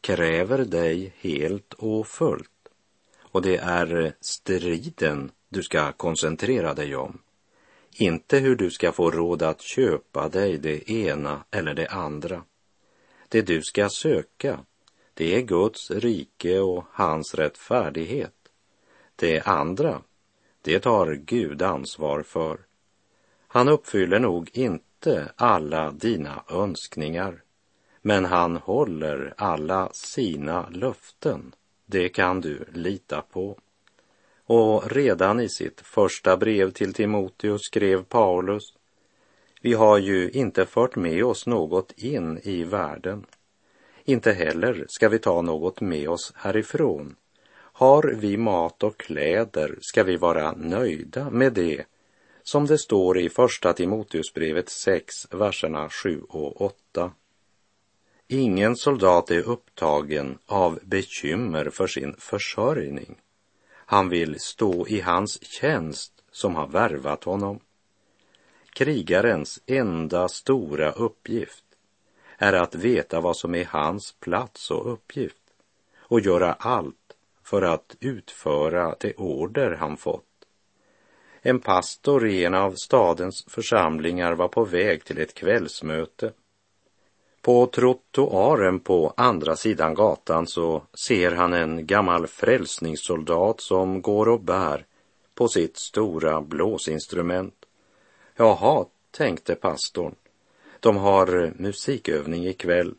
kräver 0.00 0.64
dig 0.64 1.12
helt 1.16 1.72
och 1.72 2.06
fullt. 2.06 2.50
Och 3.20 3.42
det 3.42 3.56
är 3.56 4.14
striden 4.20 5.30
du 5.48 5.62
ska 5.62 5.92
koncentrera 5.92 6.74
dig 6.74 6.96
om. 6.96 7.18
Inte 7.96 8.38
hur 8.38 8.56
du 8.56 8.70
ska 8.70 8.92
få 8.92 9.10
råd 9.10 9.42
att 9.42 9.60
köpa 9.62 10.28
dig 10.28 10.58
det 10.58 10.90
ena 10.90 11.44
eller 11.50 11.74
det 11.74 11.88
andra. 11.88 12.42
Det 13.28 13.42
du 13.42 13.62
ska 13.62 13.88
söka, 13.88 14.60
det 15.14 15.34
är 15.34 15.40
Guds 15.40 15.90
rike 15.90 16.60
och 16.60 16.84
hans 16.90 17.34
rättfärdighet. 17.34 18.34
Det 19.16 19.40
andra, 19.40 20.02
det 20.62 20.80
tar 20.80 21.14
Gud 21.14 21.62
ansvar 21.62 22.22
för. 22.22 22.58
Han 23.48 23.68
uppfyller 23.68 24.18
nog 24.18 24.50
inte 24.52 25.32
alla 25.36 25.90
dina 25.90 26.44
önskningar, 26.48 27.42
men 28.02 28.24
han 28.24 28.56
håller 28.56 29.34
alla 29.36 29.88
sina 29.92 30.68
löften. 30.68 31.54
Det 31.86 32.08
kan 32.08 32.40
du 32.40 32.64
lita 32.72 33.22
på. 33.22 33.58
Och 34.46 34.90
redan 34.90 35.40
i 35.40 35.48
sitt 35.48 35.80
första 35.80 36.36
brev 36.36 36.70
till 36.70 36.94
Timoteus 36.94 37.62
skrev 37.62 38.02
Paulus 38.02 38.74
Vi 39.62 39.72
har 39.72 39.98
ju 39.98 40.30
inte 40.30 40.66
fört 40.66 40.96
med 40.96 41.24
oss 41.24 41.46
något 41.46 41.92
in 41.96 42.40
i 42.42 42.64
världen. 42.64 43.26
Inte 44.04 44.32
heller 44.32 44.84
ska 44.88 45.08
vi 45.08 45.18
ta 45.18 45.42
något 45.42 45.80
med 45.80 46.08
oss 46.08 46.32
härifrån. 46.36 47.16
Har 47.56 48.02
vi 48.02 48.36
mat 48.36 48.82
och 48.82 48.96
kläder 48.96 49.78
ska 49.80 50.02
vi 50.02 50.16
vara 50.16 50.52
nöjda 50.52 51.30
med 51.30 51.52
det 51.52 51.84
som 52.42 52.66
det 52.66 52.78
står 52.78 53.18
i 53.18 53.28
Första 53.28 53.72
Timoteusbrevet 53.72 54.68
6, 54.68 55.14
verserna 55.30 55.88
7 55.88 56.22
och 56.28 56.60
8. 56.62 57.12
Ingen 58.28 58.76
soldat 58.76 59.30
är 59.30 59.48
upptagen 59.48 60.38
av 60.46 60.78
bekymmer 60.82 61.70
för 61.70 61.86
sin 61.86 62.14
försörjning. 62.18 63.16
Han 63.94 64.08
vill 64.08 64.40
stå 64.40 64.86
i 64.86 65.00
hans 65.00 65.44
tjänst 65.44 66.12
som 66.30 66.54
har 66.54 66.66
värvat 66.66 67.24
honom. 67.24 67.60
Krigarens 68.72 69.60
enda 69.66 70.28
stora 70.28 70.90
uppgift 70.90 71.64
är 72.38 72.52
att 72.52 72.74
veta 72.74 73.20
vad 73.20 73.36
som 73.36 73.54
är 73.54 73.64
hans 73.64 74.12
plats 74.12 74.70
och 74.70 74.92
uppgift 74.92 75.42
och 75.98 76.20
göra 76.20 76.52
allt 76.52 77.16
för 77.42 77.62
att 77.62 77.96
utföra 78.00 78.96
det 79.00 79.14
order 79.14 79.70
han 79.70 79.96
fått. 79.96 80.46
En 81.40 81.60
pastor 81.60 82.26
i 82.26 82.44
en 82.44 82.54
av 82.54 82.72
stadens 82.72 83.44
församlingar 83.48 84.32
var 84.32 84.48
på 84.48 84.64
väg 84.64 85.04
till 85.04 85.18
ett 85.18 85.34
kvällsmöte 85.34 86.32
på 87.44 87.66
trottoaren 87.66 88.80
på 88.80 89.14
andra 89.16 89.56
sidan 89.56 89.94
gatan 89.94 90.46
så 90.46 90.82
ser 91.06 91.30
han 91.30 91.52
en 91.52 91.86
gammal 91.86 92.26
frälsningssoldat 92.26 93.60
som 93.60 94.02
går 94.02 94.28
och 94.28 94.40
bär 94.40 94.86
på 95.34 95.48
sitt 95.48 95.76
stora 95.76 96.40
blåsinstrument. 96.40 97.54
Jaha, 98.36 98.86
tänkte 99.10 99.54
pastorn, 99.54 100.14
de 100.80 100.96
har 100.96 101.52
musikövning 101.56 102.46
ikväll. 102.46 102.94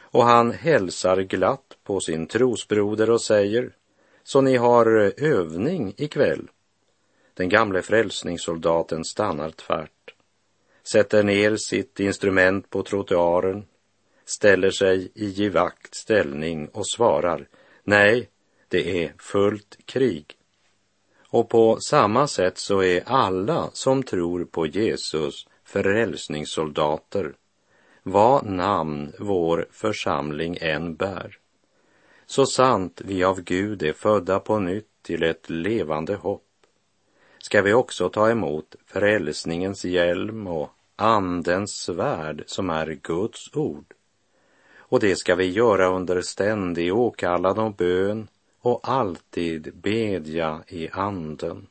Och 0.00 0.24
han 0.24 0.52
hälsar 0.52 1.16
glatt 1.16 1.76
på 1.84 2.00
sin 2.00 2.26
trosbroder 2.26 3.10
och 3.10 3.22
säger, 3.22 3.74
Så 4.22 4.40
ni 4.40 4.56
har 4.56 4.86
övning 5.22 5.94
ikväll. 5.96 6.50
Den 7.34 7.48
gamle 7.48 7.82
frälsningssoldaten 7.82 9.04
stannar 9.04 9.50
tvärt, 9.50 10.01
sätter 10.84 11.22
ner 11.22 11.56
sitt 11.56 12.00
instrument 12.00 12.70
på 12.70 12.82
trottoaren, 12.82 13.64
ställer 14.24 14.70
sig 14.70 15.12
i 15.14 15.26
givakt 15.26 15.94
ställning 15.94 16.68
och 16.68 16.86
svarar 16.86 17.48
nej, 17.84 18.28
det 18.68 19.04
är 19.04 19.14
fullt 19.18 19.78
krig. 19.84 20.36
Och 21.28 21.48
på 21.48 21.78
samma 21.80 22.26
sätt 22.26 22.58
så 22.58 22.82
är 22.82 23.02
alla 23.06 23.70
som 23.72 24.02
tror 24.02 24.44
på 24.44 24.66
Jesus 24.66 25.46
förälsningssoldater, 25.64 27.34
vad 28.02 28.46
namn 28.46 29.12
vår 29.18 29.66
församling 29.70 30.58
än 30.60 30.94
bär. 30.94 31.38
Så 32.26 32.46
sant 32.46 33.00
vi 33.04 33.24
av 33.24 33.40
Gud 33.40 33.82
är 33.82 33.92
födda 33.92 34.40
på 34.40 34.58
nytt 34.58 34.88
till 35.02 35.22
ett 35.22 35.50
levande 35.50 36.14
hopp, 36.14 36.44
ska 37.42 37.62
vi 37.62 37.72
också 37.72 38.08
ta 38.08 38.30
emot 38.30 38.74
frälsningens 38.86 39.84
hjälm 39.84 40.46
och 40.46 40.70
Andens 40.96 41.70
svärd 41.70 42.42
som 42.46 42.70
är 42.70 42.98
Guds 43.02 43.56
ord. 43.56 43.94
Och 44.76 45.00
det 45.00 45.16
ska 45.16 45.34
vi 45.34 45.50
göra 45.50 45.88
under 45.88 46.20
ständig 46.20 46.94
åkallan 46.94 47.58
och 47.58 47.74
bön 47.74 48.28
och 48.60 48.80
alltid 48.88 49.74
bedja 49.74 50.62
i 50.68 50.88
anden 50.88 51.66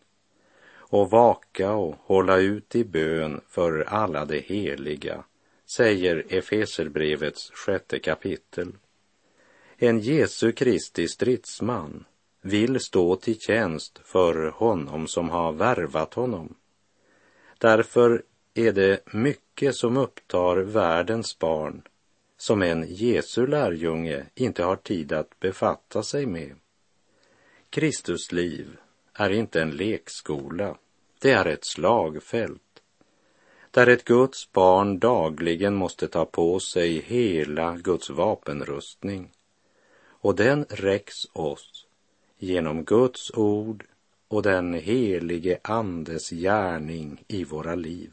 och 0.73 1.09
vaka 1.09 1.73
och 1.73 1.95
hålla 1.99 2.37
ut 2.37 2.75
i 2.75 2.83
bön 2.83 3.41
för 3.47 3.83
alla 3.87 4.25
de 4.25 4.39
heliga, 4.39 5.23
säger 5.75 6.25
Efeserbrevets 6.29 7.51
sjätte 7.51 7.99
kapitel. 7.99 8.71
En 9.77 9.99
Jesu 9.99 10.51
Kristi 10.51 11.07
stridsman 11.07 12.05
vill 12.41 12.79
stå 12.79 13.15
till 13.15 13.39
tjänst 13.39 14.01
för 14.03 14.49
honom 14.49 15.07
som 15.07 15.29
har 15.29 15.51
värvat 15.51 16.13
honom. 16.13 16.55
Därför 17.57 18.23
är 18.53 18.71
det 18.71 19.13
mycket 19.13 19.75
som 19.75 19.97
upptar 19.97 20.57
världens 20.57 21.39
barn 21.39 21.81
som 22.37 22.61
en 22.61 22.85
Jesu 22.87 23.47
lärjunge 23.47 24.25
inte 24.35 24.63
har 24.63 24.75
tid 24.75 25.13
att 25.13 25.39
befatta 25.39 26.03
sig 26.03 26.25
med. 26.25 26.55
Kristus 27.69 28.31
liv 28.31 28.77
är 29.13 29.29
inte 29.29 29.61
en 29.61 29.71
lekskola, 29.71 30.77
det 31.19 31.31
är 31.31 31.45
ett 31.45 31.65
slagfält 31.65 32.61
där 33.71 33.87
ett 33.87 34.03
Guds 34.03 34.51
barn 34.51 34.99
dagligen 34.99 35.75
måste 35.75 36.07
ta 36.07 36.25
på 36.25 36.59
sig 36.59 36.99
hela 36.99 37.75
Guds 37.75 38.09
vapenrustning 38.09 39.31
och 40.03 40.35
den 40.35 40.65
räcks 40.69 41.15
oss 41.33 41.87
genom 42.41 42.83
Guds 42.83 43.31
ord 43.31 43.83
och 44.27 44.43
den 44.43 44.73
helige 44.73 45.59
Andes 45.63 46.29
gärning 46.29 47.23
i 47.27 47.43
våra 47.43 47.75
liv. 47.75 48.11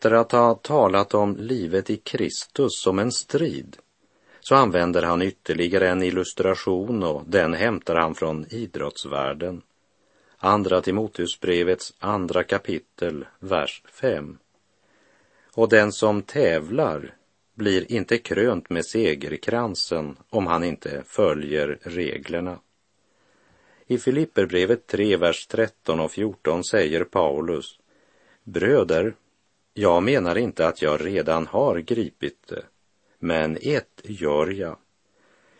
Efter 0.00 0.10
att 0.12 0.32
ha 0.32 0.54
talat 0.54 1.14
om 1.14 1.36
livet 1.36 1.90
i 1.90 1.96
Kristus 1.96 2.80
som 2.82 2.98
en 2.98 3.12
strid 3.12 3.76
så 4.40 4.54
använder 4.54 5.02
han 5.02 5.22
ytterligare 5.22 5.88
en 5.88 6.02
illustration 6.02 7.02
och 7.02 7.22
den 7.26 7.54
hämtar 7.54 7.96
han 7.96 8.14
från 8.14 8.46
idrottsvärlden. 8.50 9.62
Andra 10.36 10.80
Timoteusbrevets 10.80 11.94
andra 11.98 12.42
kapitel, 12.42 13.24
vers 13.38 13.82
5. 13.92 14.38
Och 15.54 15.68
den 15.68 15.92
som 15.92 16.22
tävlar 16.22 17.14
blir 17.54 17.92
inte 17.92 18.18
krönt 18.18 18.70
med 18.70 18.86
segerkransen 18.86 20.16
om 20.30 20.46
han 20.46 20.64
inte 20.64 21.02
följer 21.06 21.78
reglerna. 21.82 22.58
I 23.86 23.98
Filipperbrevet 23.98 24.86
3, 24.86 25.16
vers 25.16 25.46
13 25.46 26.00
och 26.00 26.10
14 26.10 26.64
säger 26.64 27.04
Paulus 27.04 27.78
Bröder, 28.44 29.14
jag 29.74 30.02
menar 30.02 30.38
inte 30.38 30.66
att 30.66 30.82
jag 30.82 31.06
redan 31.06 31.46
har 31.46 31.78
gripit 31.78 32.46
det, 32.48 32.64
men 33.18 33.58
ett 33.62 34.00
gör 34.04 34.50
jag. 34.50 34.76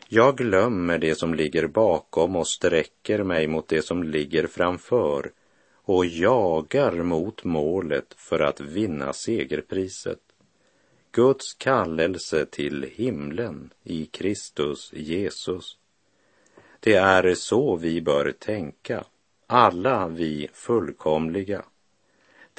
Jag 0.09 0.37
glömmer 0.37 0.99
det 0.99 1.15
som 1.15 1.35
ligger 1.35 1.67
bakom 1.67 2.37
och 2.37 2.49
sträcker 2.49 3.23
mig 3.23 3.47
mot 3.47 3.69
det 3.69 3.83
som 3.83 4.03
ligger 4.03 4.47
framför 4.47 5.33
och 5.73 6.07
jagar 6.07 6.93
mot 6.93 7.45
målet 7.45 8.15
för 8.17 8.41
att 8.41 8.61
vinna 8.61 9.13
segerpriset. 9.13 10.19
Guds 11.13 11.55
kallelse 11.55 12.47
till 12.47 12.91
himlen 12.95 13.71
i 13.85 14.07
Kristus 14.07 14.93
Jesus. 14.93 15.79
Det 16.81 16.95
är 16.95 17.35
så 17.35 17.77
vi 17.77 18.01
bör 18.01 18.33
tänka, 18.39 19.05
alla 19.47 20.09
vi 20.09 20.49
fullkomliga. 20.53 21.65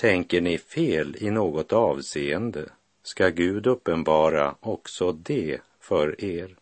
Tänker 0.01 0.41
ni 0.41 0.57
fel 0.57 1.15
i 1.19 1.31
något 1.31 1.73
avseende 1.73 2.69
ska 3.03 3.29
Gud 3.29 3.67
uppenbara 3.67 4.55
också 4.59 5.11
det 5.11 5.61
för 5.79 6.23
er. 6.23 6.55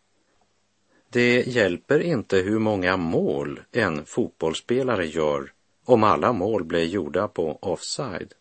Det 1.10 1.48
hjälper 1.48 2.00
inte 2.00 2.38
hur 2.38 2.60
många 2.60 2.98
mål 2.98 3.62
en 3.72 4.06
fotbollsspelare 4.06 5.06
gör 5.06 5.52
om 5.86 6.04
alla 6.04 6.34
mål 6.34 6.64
blir 6.64 6.86
gjorda 6.86 7.28
på 7.28 7.60
offside. 7.62 8.34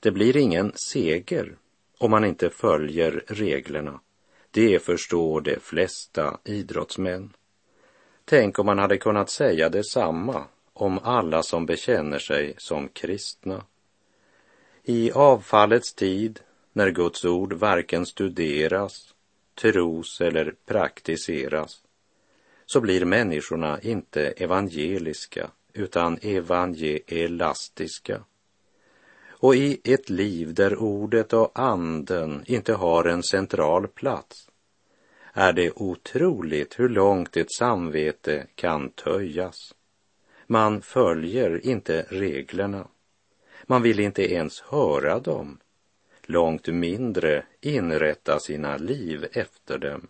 Det 0.00 0.10
blir 0.10 0.36
ingen 0.36 0.72
seger 0.74 1.56
om 1.98 2.10
man 2.10 2.24
inte 2.24 2.50
följer 2.50 3.24
reglerna. 3.26 4.00
Det 4.50 4.78
förstår 4.78 5.40
de 5.40 5.60
flesta 5.60 6.38
idrottsmän. 6.44 7.32
Tänk 8.24 8.58
om 8.58 8.66
man 8.66 8.78
hade 8.78 8.96
kunnat 8.98 9.30
säga 9.30 9.68
detsamma 9.68 10.44
om 10.72 10.98
alla 10.98 11.42
som 11.42 11.66
bekänner 11.66 12.18
sig 12.18 12.54
som 12.56 12.88
kristna. 12.88 13.64
I 14.82 15.12
avfallets 15.12 15.94
tid, 15.94 16.40
när 16.72 16.90
Guds 16.90 17.24
ord 17.24 17.52
varken 17.52 18.06
studeras, 18.06 19.14
tros 19.54 20.20
eller 20.20 20.54
praktiseras, 20.66 21.82
så 22.66 22.80
blir 22.80 23.04
människorna 23.04 23.80
inte 23.80 24.26
evangeliska 24.26 25.50
utan 25.72 26.18
evangelastiska. 26.22 28.24
Och 29.28 29.54
i 29.54 29.80
ett 29.84 30.10
liv 30.10 30.54
där 30.54 30.76
ordet 30.76 31.32
och 31.32 31.50
anden 31.54 32.44
inte 32.46 32.72
har 32.72 33.04
en 33.04 33.22
central 33.22 33.88
plats 33.88 34.50
är 35.32 35.52
det 35.52 35.72
otroligt 35.76 36.78
hur 36.78 36.88
långt 36.88 37.36
ett 37.36 37.52
samvete 37.52 38.46
kan 38.54 38.90
töjas. 38.90 39.74
Man 40.46 40.82
följer 40.82 41.66
inte 41.66 42.06
reglerna. 42.08 42.88
Man 43.70 43.82
vill 43.82 44.00
inte 44.00 44.32
ens 44.32 44.60
höra 44.60 45.18
dem, 45.20 45.58
långt 46.22 46.66
mindre 46.66 47.44
inrätta 47.60 48.40
sina 48.40 48.76
liv 48.76 49.26
efter 49.32 49.78
dem. 49.78 50.08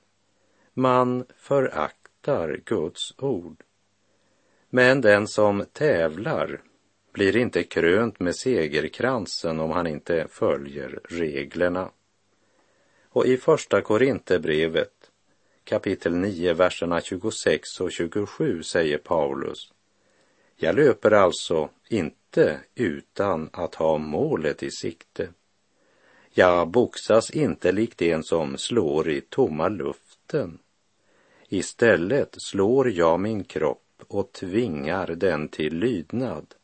Man 0.74 1.24
föraktar 1.36 2.60
Guds 2.64 3.14
ord. 3.18 3.62
Men 4.70 5.00
den 5.00 5.28
som 5.28 5.64
tävlar 5.72 6.60
blir 7.12 7.36
inte 7.36 7.62
krönt 7.62 8.20
med 8.20 8.36
segerkransen 8.36 9.60
om 9.60 9.70
han 9.70 9.86
inte 9.86 10.26
följer 10.30 11.00
reglerna. 11.04 11.90
Och 13.08 13.26
i 13.26 13.36
första 13.36 13.80
Korinthierbrevet 13.82 15.10
kapitel 15.64 16.16
9, 16.16 16.54
verserna 16.54 17.00
26 17.00 17.80
och 17.80 17.92
27 17.92 18.62
säger 18.62 18.98
Paulus 18.98 19.72
jag 20.62 20.76
löper 20.76 21.10
alltså 21.10 21.68
inte 21.88 22.60
utan 22.74 23.50
att 23.52 23.74
ha 23.74 23.98
målet 23.98 24.62
i 24.62 24.70
sikte. 24.70 25.28
Jag 26.30 26.68
boxas 26.68 27.30
inte 27.30 27.72
likt 27.72 28.02
en 28.02 28.22
som 28.22 28.58
slår 28.58 29.10
i 29.10 29.20
tomma 29.20 29.68
luften. 29.68 30.58
Istället 31.48 32.34
slår 32.38 32.90
jag 32.90 33.20
min 33.20 33.44
kropp 33.44 34.02
och 34.08 34.32
tvingar 34.32 35.06
den 35.06 35.48
till 35.48 35.78
lydnad 35.78 36.54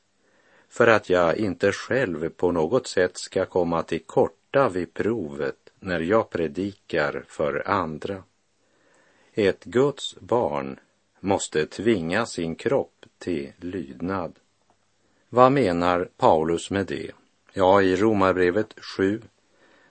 för 0.68 0.87
att 0.87 1.11
jag 1.11 1.37
inte 1.37 1.72
själv 1.72 2.28
på 2.28 2.52
något 2.52 2.87
sätt 2.87 3.18
ska 3.18 3.44
komma 3.44 3.82
till 3.82 4.02
korta 4.02 4.68
vid 4.68 4.94
provet 4.94 5.70
när 5.80 6.00
jag 6.00 6.30
predikar 6.30 7.24
för 7.28 7.68
andra. 7.68 8.22
Ett 9.35 9.64
Guds 9.64 10.16
barn 10.20 10.80
måste 11.20 11.66
tvinga 11.66 12.26
sin 12.26 12.55
kropp 12.55 13.07
till 13.18 13.52
lydnad. 13.61 14.38
Vad 15.29 15.52
menar 15.52 16.09
Paulus 16.16 16.70
med 16.70 16.87
det? 16.87 17.11
Ja, 17.52 17.83
i 17.83 17.96
Romarbrevet 17.96 18.74
7, 18.96 19.22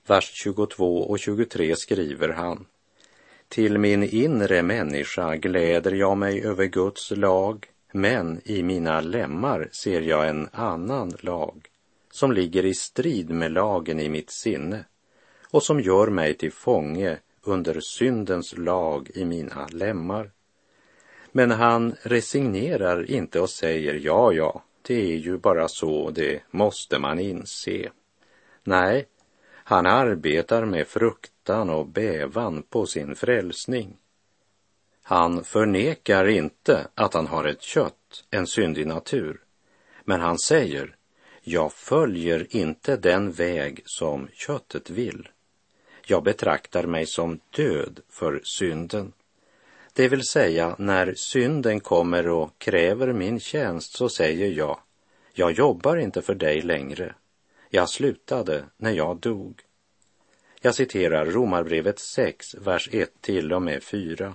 vers 0.08 0.32
22 0.34 0.98
och 0.98 1.20
23 1.20 1.76
skriver 1.76 2.30
han 2.30 2.66
till 3.48 3.78
min 3.78 4.04
inre 4.04 4.62
människa 4.62 5.36
gläder 5.36 5.92
jag 5.92 6.18
mig 6.18 6.46
över 6.46 6.66
Guds 6.66 7.12
lag, 7.12 7.68
men 7.92 8.42
i 8.46 8.64
mina 8.64 9.02
lemmar 9.02 9.70
ser 9.72 10.02
jag 10.02 10.30
en 10.30 10.50
annan 10.52 11.14
lag 11.20 11.68
som 12.12 12.32
ligger 12.32 12.66
i 12.66 12.74
strid 12.74 13.30
med 13.30 13.52
lagen 13.52 14.00
i 14.00 14.10
mitt 14.10 14.32
sinne 14.32 14.86
och 15.50 15.64
som 15.64 15.80
gör 15.80 16.08
mig 16.08 16.34
till 16.34 16.52
fånge 16.52 17.18
under 17.42 17.80
syndens 17.80 18.58
lag 18.58 19.10
i 19.14 19.26
mina 19.26 19.68
lemmar. 19.68 20.32
Men 21.38 21.52
han 21.52 21.96
resignerar 22.02 23.12
inte 23.12 23.40
och 23.40 23.50
säger 23.50 23.94
ja, 23.94 24.34
ja, 24.34 24.64
det 24.82 25.14
är 25.14 25.18
ju 25.18 25.38
bara 25.38 25.68
så, 25.68 26.10
det 26.12 26.42
måste 26.52 27.00
man 27.00 27.20
inse. 27.20 27.90
Nej, 28.64 29.06
han 29.48 29.86
arbetar 29.86 30.66
med 30.66 30.88
fruktan 30.88 31.70
och 31.70 31.88
bävan 31.88 32.64
på 32.64 32.86
sin 32.86 33.16
frälsning. 33.16 33.98
Han 35.04 35.44
förnekar 35.44 36.26
inte 36.26 36.88
att 36.96 37.14
han 37.14 37.28
har 37.28 37.46
ett 37.46 37.62
kött, 37.62 38.24
en 38.30 38.48
syndig 38.48 38.88
natur. 38.88 39.42
Men 40.04 40.22
han 40.22 40.40
säger, 40.40 40.96
jag 41.42 41.74
följer 41.74 42.56
inte 42.56 42.98
den 42.98 43.32
väg 43.32 43.82
som 43.86 44.28
köttet 44.34 44.90
vill. 44.90 45.30
Jag 46.08 46.24
betraktar 46.24 46.84
mig 46.84 47.06
som 47.06 47.40
död 47.56 48.00
för 48.10 48.42
synden. 48.44 49.14
Det 49.96 50.08
vill 50.08 50.24
säga, 50.24 50.76
när 50.80 51.14
synden 51.14 51.80
kommer 51.80 52.28
och 52.28 52.60
kräver 52.60 53.14
min 53.14 53.40
tjänst 53.40 53.98
så 53.98 54.10
säger 54.10 54.48
jag, 54.48 54.80
jag 55.34 55.52
jobbar 55.52 55.98
inte 55.98 56.22
för 56.22 56.36
dig 56.36 56.62
längre. 56.62 57.16
Jag 57.70 57.90
slutade 57.90 58.66
när 58.78 58.92
jag 58.92 59.18
dog. 59.18 59.62
Jag 60.62 60.76
citerar 60.76 61.26
Romarbrevet 61.26 62.00
6, 62.00 62.56
vers 62.56 62.90
1 62.92 63.22
till 63.22 63.54
och 63.54 63.62
med 63.62 63.84
4. 63.84 64.34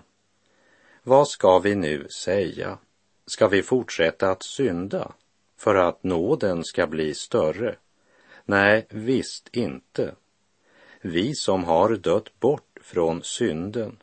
Vad 1.02 1.28
ska 1.28 1.58
vi 1.58 1.74
nu 1.74 2.08
säga? 2.08 2.78
Ska 3.26 3.48
vi 3.48 3.62
fortsätta 3.62 4.30
att 4.30 4.44
synda 4.44 5.12
för 5.56 5.74
att 5.74 6.02
nåden 6.02 6.64
ska 6.64 6.86
bli 6.86 7.14
större? 7.14 7.76
Nej, 8.44 8.86
visst 8.90 9.48
inte. 9.52 10.14
Vi 11.00 11.34
som 11.34 11.64
har 11.64 11.96
dött 11.96 12.40
bort 12.40 12.78
från 12.82 13.22
synden, 13.22 13.96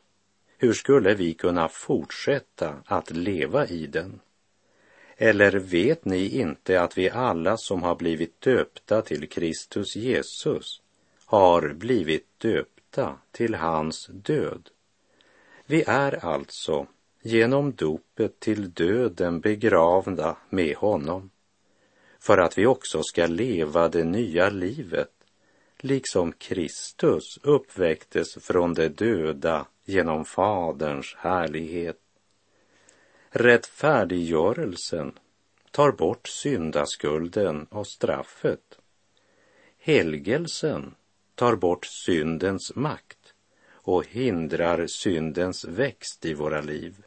hur 0.58 0.72
skulle 0.72 1.14
vi 1.14 1.34
kunna 1.34 1.68
fortsätta 1.68 2.74
att 2.84 3.10
leva 3.10 3.66
i 3.66 3.86
den? 3.86 4.20
Eller 5.16 5.52
vet 5.52 6.04
ni 6.04 6.38
inte 6.38 6.80
att 6.80 6.98
vi 6.98 7.10
alla 7.10 7.56
som 7.56 7.82
har 7.82 7.94
blivit 7.94 8.40
döpta 8.40 9.02
till 9.02 9.28
Kristus 9.28 9.96
Jesus 9.96 10.82
har 11.24 11.68
blivit 11.74 12.26
döpta 12.38 13.18
till 13.30 13.54
hans 13.54 14.06
död? 14.12 14.70
Vi 15.66 15.84
är 15.86 16.24
alltså 16.24 16.86
genom 17.22 17.72
dopet 17.72 18.40
till 18.40 18.70
döden 18.72 19.40
begravda 19.40 20.36
med 20.50 20.76
honom 20.76 21.30
för 22.18 22.38
att 22.38 22.58
vi 22.58 22.66
också 22.66 23.02
ska 23.02 23.26
leva 23.26 23.88
det 23.88 24.04
nya 24.04 24.50
livet 24.50 25.17
liksom 25.82 26.32
Kristus 26.32 27.38
uppväcktes 27.42 28.34
från 28.34 28.74
de 28.74 28.88
döda 28.88 29.66
genom 29.84 30.24
Faderns 30.24 31.14
härlighet. 31.18 32.00
Rättfärdiggörelsen 33.30 35.18
tar 35.70 35.92
bort 35.92 36.28
syndaskulden 36.28 37.64
och 37.64 37.86
straffet. 37.86 38.78
Helgelsen 39.78 40.94
tar 41.34 41.56
bort 41.56 41.86
syndens 41.86 42.74
makt 42.74 43.34
och 43.70 44.06
hindrar 44.06 44.86
syndens 44.86 45.64
växt 45.64 46.24
i 46.24 46.34
våra 46.34 46.60
liv. 46.60 47.04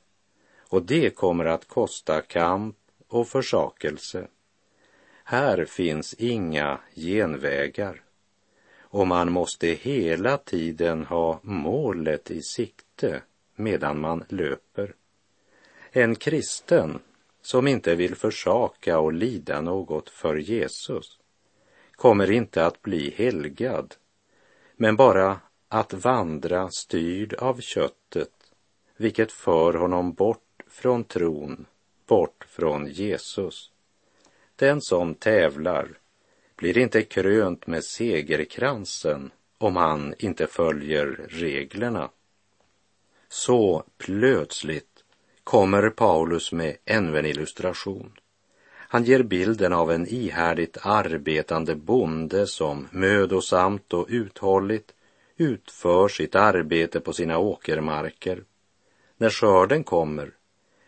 Och 0.60 0.84
det 0.84 1.16
kommer 1.16 1.46
att 1.46 1.68
kosta 1.68 2.22
kamp 2.22 2.78
och 3.08 3.28
försakelse. 3.28 4.28
Här 5.24 5.66
finns 5.66 6.14
inga 6.14 6.80
genvägar 6.96 8.02
och 8.92 9.08
man 9.08 9.32
måste 9.32 9.68
hela 9.68 10.38
tiden 10.38 11.06
ha 11.06 11.40
målet 11.42 12.32
i 12.32 12.42
sikte 12.42 13.22
medan 13.56 14.00
man 14.00 14.24
löper. 14.30 14.96
En 15.92 16.16
kristen 16.16 17.00
som 17.42 17.68
inte 17.68 17.96
vill 17.96 18.16
försaka 18.16 19.00
och 19.00 19.14
lida 19.14 19.62
något 19.62 20.10
för 20.10 20.36
Jesus 20.36 21.20
kommer 21.92 22.32
inte 22.32 22.66
att 22.66 22.82
bli 22.82 23.14
helgad, 23.18 23.96
men 24.76 24.96
bara 24.96 25.40
att 25.68 25.94
vandra 25.94 26.70
styrd 26.70 27.34
av 27.34 27.60
köttet, 27.62 28.54
vilket 28.98 29.32
för 29.32 29.74
honom 29.74 30.14
bort 30.14 30.64
från 30.68 31.04
tron, 31.04 31.66
bort 32.08 32.46
från 32.50 32.88
Jesus. 32.88 33.72
Den 34.56 34.82
som 34.82 35.16
tävlar 35.16 36.01
blir 36.62 36.78
inte 36.78 37.02
krönt 37.04 37.68
med 37.68 37.84
segerkransen 37.84 39.32
om 39.58 39.76
han 39.76 40.14
inte 40.20 40.48
följer 40.48 41.28
reglerna. 41.30 42.10
Så 43.30 43.84
plötsligt 43.98 45.04
kommer 45.44 45.90
Paulus 45.90 46.52
med 46.52 46.78
ännu 46.86 47.20
en 47.20 47.26
illustration. 47.26 48.12
Han 48.72 49.04
ger 49.04 49.24
bilden 49.24 49.74
av 49.74 49.92
en 49.92 50.08
ihärdigt 50.08 50.78
arbetande 50.82 51.76
bonde 51.76 52.48
som 52.48 52.88
mödosamt 52.92 53.94
och 53.94 54.08
uthålligt 54.10 54.94
utför 55.38 56.08
sitt 56.08 56.36
arbete 56.36 57.00
på 57.00 57.14
sina 57.14 57.38
åkermarker. 57.38 58.44
När 59.18 59.30
skörden 59.30 59.84
kommer 59.84 60.32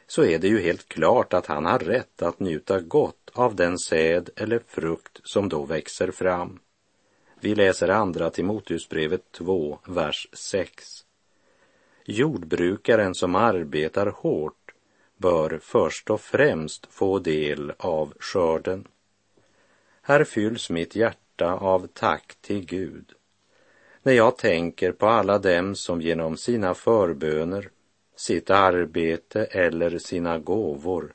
så 0.08 0.24
är 0.26 0.40
det 0.40 0.48
ju 0.48 0.62
helt 0.62 0.90
klart 0.90 1.34
att 1.34 1.46
han 1.46 1.66
har 1.66 1.80
rätt 1.80 2.22
att 2.22 2.40
njuta 2.40 2.80
gott 2.80 3.23
av 3.34 3.56
den 3.56 3.80
säd 3.80 4.30
eller 4.36 4.60
frukt 4.68 5.20
som 5.24 5.50
då 5.50 5.66
växer 5.66 6.12
fram. 6.12 6.60
Vi 7.40 7.56
läser 7.56 7.90
andra 7.90 8.30
Timoteusbrevet 8.30 9.32
2, 9.32 9.80
vers 9.88 10.28
6. 10.34 11.06
Jordbrukaren 12.06 13.16
som 13.16 13.36
arbetar 13.36 14.08
hårt 14.08 14.74
bör 15.18 15.60
först 15.64 16.10
och 16.10 16.22
främst 16.22 16.88
få 16.90 17.20
del 17.20 17.74
av 17.78 18.14
skörden. 18.20 18.88
Här 20.02 20.24
fylls 20.24 20.70
mitt 20.70 20.96
hjärta 20.96 21.54
av 21.54 21.88
tack 21.94 22.36
till 22.42 22.66
Gud 22.66 23.14
när 24.04 24.14
jag 24.14 24.38
tänker 24.38 24.92
på 24.92 25.08
alla 25.08 25.40
dem 25.40 25.76
som 25.76 26.02
genom 26.02 26.38
sina 26.38 26.74
förböner 26.74 27.70
sitt 28.16 28.50
arbete 28.50 29.46
eller 29.46 29.98
sina 29.98 30.40
gåvor 30.40 31.14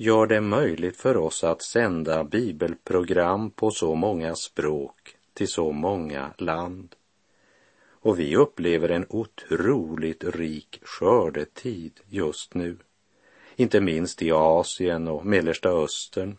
gör 0.00 0.26
det 0.26 0.40
möjligt 0.40 0.96
för 0.96 1.16
oss 1.16 1.44
att 1.44 1.62
sända 1.62 2.24
bibelprogram 2.24 3.50
på 3.50 3.70
så 3.70 3.94
många 3.94 4.34
språk 4.34 5.16
till 5.34 5.48
så 5.48 5.72
många 5.72 6.30
land. 6.38 6.94
Och 7.88 8.18
vi 8.18 8.36
upplever 8.36 8.88
en 8.88 9.06
otroligt 9.08 10.24
rik 10.24 10.80
skördetid 10.82 12.00
just 12.08 12.54
nu, 12.54 12.76
inte 13.56 13.80
minst 13.80 14.22
i 14.22 14.32
Asien 14.32 15.08
och 15.08 15.26
Mellersta 15.26 15.68
Östern. 15.68 16.36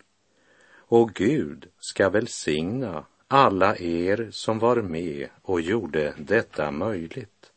Och 0.73 1.13
Gud 1.13 1.67
ska 1.79 2.09
välsigna 2.09 3.05
alla 3.27 3.77
er 3.77 4.29
som 4.31 4.59
var 4.59 4.75
med 4.75 5.29
och 5.41 5.61
gjorde 5.61 6.13
detta 6.17 6.71
möjligt. 6.71 7.51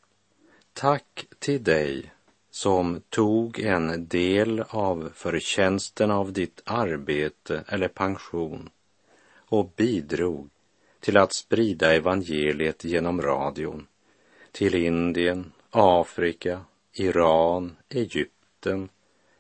Tack 0.73 1.27
till 1.38 1.64
dig 1.64 2.12
som 2.55 3.01
tog 3.09 3.59
en 3.59 4.09
del 4.09 4.64
av 4.69 5.11
förtjänsten 5.14 6.11
av 6.11 6.33
ditt 6.33 6.62
arbete 6.64 7.64
eller 7.69 7.88
pension 7.88 8.71
och 9.37 9.71
bidrog 9.77 10.51
till 11.01 11.17
att 11.17 11.35
sprida 11.35 11.95
evangeliet 11.95 12.85
genom 12.85 13.23
radion 13.23 13.87
till 14.53 14.75
Indien, 14.75 15.53
Afrika, 15.71 16.61
Iran, 16.93 17.77
Egypten, 17.88 18.88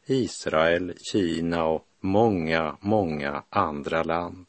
Israel, 0.06 0.94
Kina 1.12 1.64
och 1.64 1.86
många, 2.00 2.76
många 2.80 3.42
andra 3.50 4.02
land. 4.02 4.46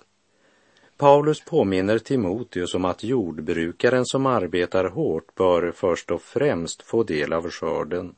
Paulus 0.97 1.41
påminner 1.41 1.99
Timoteus 1.99 2.75
om 2.75 2.85
att 2.85 3.03
jordbrukaren 3.03 4.05
som 4.05 4.25
arbetar 4.25 4.85
hårt 4.85 5.35
bör 5.35 5.71
först 5.71 6.11
och 6.11 6.21
främst 6.21 6.81
få 6.81 7.03
del 7.03 7.33
av 7.33 7.49
skörden. 7.49 8.15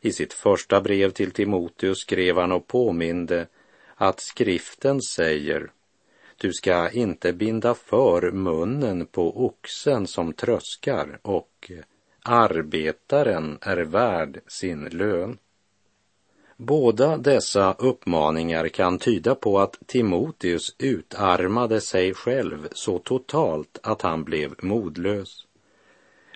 I 0.00 0.12
sitt 0.12 0.32
första 0.32 0.80
brev 0.80 1.10
till 1.10 1.30
Timoteus 1.30 1.98
skrev 1.98 2.38
han 2.38 2.52
och 2.52 2.66
påminde 2.66 3.46
att 3.94 4.20
skriften 4.20 5.02
säger 5.02 5.70
du 6.40 6.52
ska 6.52 6.90
inte 6.90 7.32
binda 7.32 7.74
för 7.74 8.32
munnen 8.32 9.06
på 9.06 9.46
oxen 9.46 10.06
som 10.06 10.32
tröskar 10.32 11.18
och 11.22 11.70
arbetaren 12.22 13.58
är 13.60 13.76
värd 13.76 14.40
sin 14.46 14.84
lön. 14.84 15.38
Båda 16.56 17.16
dessa 17.16 17.72
uppmaningar 17.78 18.68
kan 18.68 18.98
tyda 18.98 19.34
på 19.34 19.58
att 19.58 19.78
Timoteus 19.86 20.76
utarmade 20.78 21.80
sig 21.80 22.14
själv 22.14 22.68
så 22.72 22.98
totalt 22.98 23.78
att 23.82 24.02
han 24.02 24.24
blev 24.24 24.54
modlös. 24.62 25.46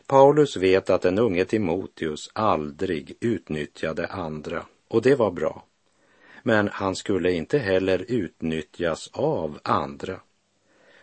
Paulus 0.06 0.56
vet 0.56 0.90
att 0.90 1.02
den 1.02 1.18
unge 1.18 1.44
Timoteus 1.44 2.30
aldrig 2.32 3.16
utnyttjade 3.20 4.06
andra 4.06 4.66
och 4.88 5.02
det 5.02 5.14
var 5.14 5.30
bra. 5.30 5.64
Men 6.42 6.68
han 6.72 6.96
skulle 6.96 7.32
inte 7.32 7.58
heller 7.58 8.04
utnyttjas 8.08 9.10
av 9.12 9.58
andra. 9.62 10.20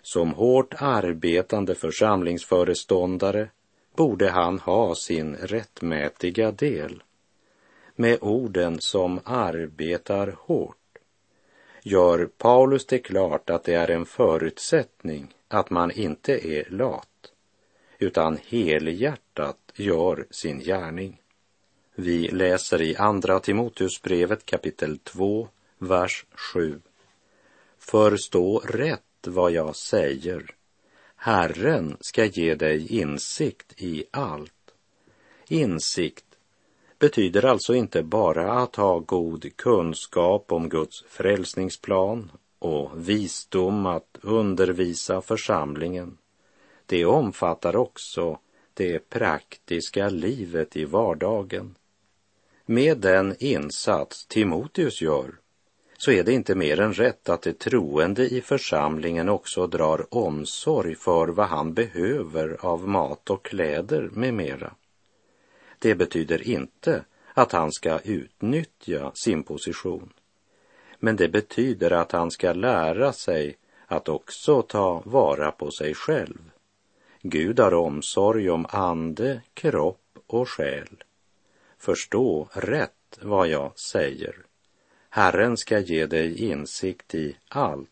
Som 0.02 0.34
hårt 0.34 0.74
arbetande 0.78 1.76
församlingsföreståndare 1.76 3.50
borde 3.96 4.30
han 4.30 4.60
ha 4.60 4.96
sin 4.96 5.36
rättmätiga 5.36 6.52
del. 6.52 7.04
Med 7.96 8.18
orden 8.22 8.82
som 8.82 9.20
arbetar 9.24 10.36
hårt 10.40 10.76
gör 11.84 12.30
Paulus 12.38 12.86
det 12.86 13.00
klart 13.00 13.50
att 13.50 13.64
det 13.64 13.74
är 13.74 13.90
en 13.90 14.06
förutsättning 14.06 15.34
att 15.48 15.70
man 15.70 15.92
inte 15.92 16.48
är 16.48 16.70
lat, 16.70 17.09
utan 18.00 18.38
helhjärtat 18.48 19.58
gör 19.76 20.26
sin 20.30 20.60
gärning. 20.60 21.22
Vi 21.96 22.28
läser 22.28 22.82
i 22.82 22.96
Andra 22.96 23.40
Timoteusbrevet 23.40 24.46
kapitel 24.46 24.98
2, 24.98 25.48
vers 25.78 26.26
7. 26.54 26.82
Förstå 27.80 28.60
rätt 28.60 29.28
vad 29.28 29.52
jag 29.52 29.76
säger. 29.76 30.56
Herren 31.16 31.98
ska 32.00 32.26
ge 32.26 32.56
dig 32.56 33.00
insikt 33.00 33.82
i 33.82 34.04
allt. 34.12 34.74
Insikt 35.48 36.26
betyder 37.00 37.46
alltså 37.46 37.76
inte 37.76 38.04
bara 38.04 38.54
att 38.54 38.76
ha 38.76 39.00
god 39.00 39.56
kunskap 39.56 40.52
om 40.52 40.70
Guds 40.70 41.04
frälsningsplan 41.10 42.32
och 42.60 43.10
visdom 43.10 43.86
att 43.86 44.18
undervisa 44.22 45.22
församlingen. 45.22 46.18
Det 46.90 47.06
omfattar 47.06 47.76
också 47.76 48.40
det 48.74 49.10
praktiska 49.10 50.10
livet 50.10 50.78
i 50.78 50.86
vardagen. 50.86 51.76
Med 52.66 52.98
den 52.98 53.36
insats 53.40 54.26
Timoteus 54.26 55.02
gör 55.02 55.32
så 55.98 56.12
är 56.12 56.24
det 56.24 56.34
inte 56.34 56.56
mer 56.56 56.80
än 56.80 56.94
rätt 56.94 57.30
att 57.30 57.42
det 57.42 57.60
troende 57.60 58.28
i 58.28 58.42
församlingen 58.42 59.30
också 59.30 59.68
drar 59.68 60.16
omsorg 60.16 60.96
för 60.96 61.28
vad 61.28 61.48
han 61.48 61.74
behöver 61.74 62.58
av 62.60 62.88
mat 62.88 63.30
och 63.30 63.46
kläder 63.46 64.10
med 64.14 64.34
mera. 64.34 64.74
Det 65.80 65.96
betyder 65.96 66.48
inte 66.48 67.06
att 67.34 67.52
han 67.52 67.72
ska 67.72 68.00
utnyttja 68.00 69.12
sin 69.14 69.44
position. 69.44 70.14
Men 71.00 71.16
det 71.16 71.30
betyder 71.30 71.92
att 71.92 72.12
han 72.12 72.32
ska 72.32 72.54
lära 72.54 73.14
sig 73.14 73.58
att 73.86 74.10
också 74.10 74.62
ta 74.62 75.02
vara 75.06 75.52
på 75.52 75.72
sig 75.72 75.94
själv. 75.94 76.40
Gud 77.22 77.60
har 77.60 77.74
omsorg 77.74 78.50
om 78.50 78.66
ande, 78.70 79.42
kropp 79.54 80.18
och 80.28 80.50
själ. 80.50 81.04
Förstå 81.78 82.48
rätt 82.54 83.20
vad 83.22 83.48
jag 83.48 83.80
säger. 83.80 84.36
Herren 85.10 85.58
ska 85.58 85.80
ge 85.80 86.06
dig 86.06 86.44
insikt 86.44 87.16
i 87.16 87.38
allt. 87.48 87.90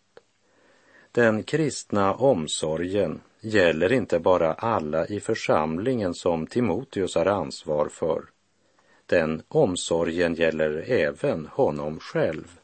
Den 1.11 1.43
kristna 1.43 2.15
omsorgen 2.15 3.21
gäller 3.41 3.93
inte 3.93 4.19
bara 4.19 4.53
alla 4.53 5.07
i 5.07 5.19
församlingen 5.19 6.13
som 6.13 6.47
Timoteus 6.47 7.15
har 7.15 7.25
ansvar 7.25 7.89
för. 7.89 8.25
Den 9.05 9.41
omsorgen 9.47 10.35
gäller 10.35 10.91
även 10.91 11.47
honom 11.47 11.99
själv. 11.99 12.59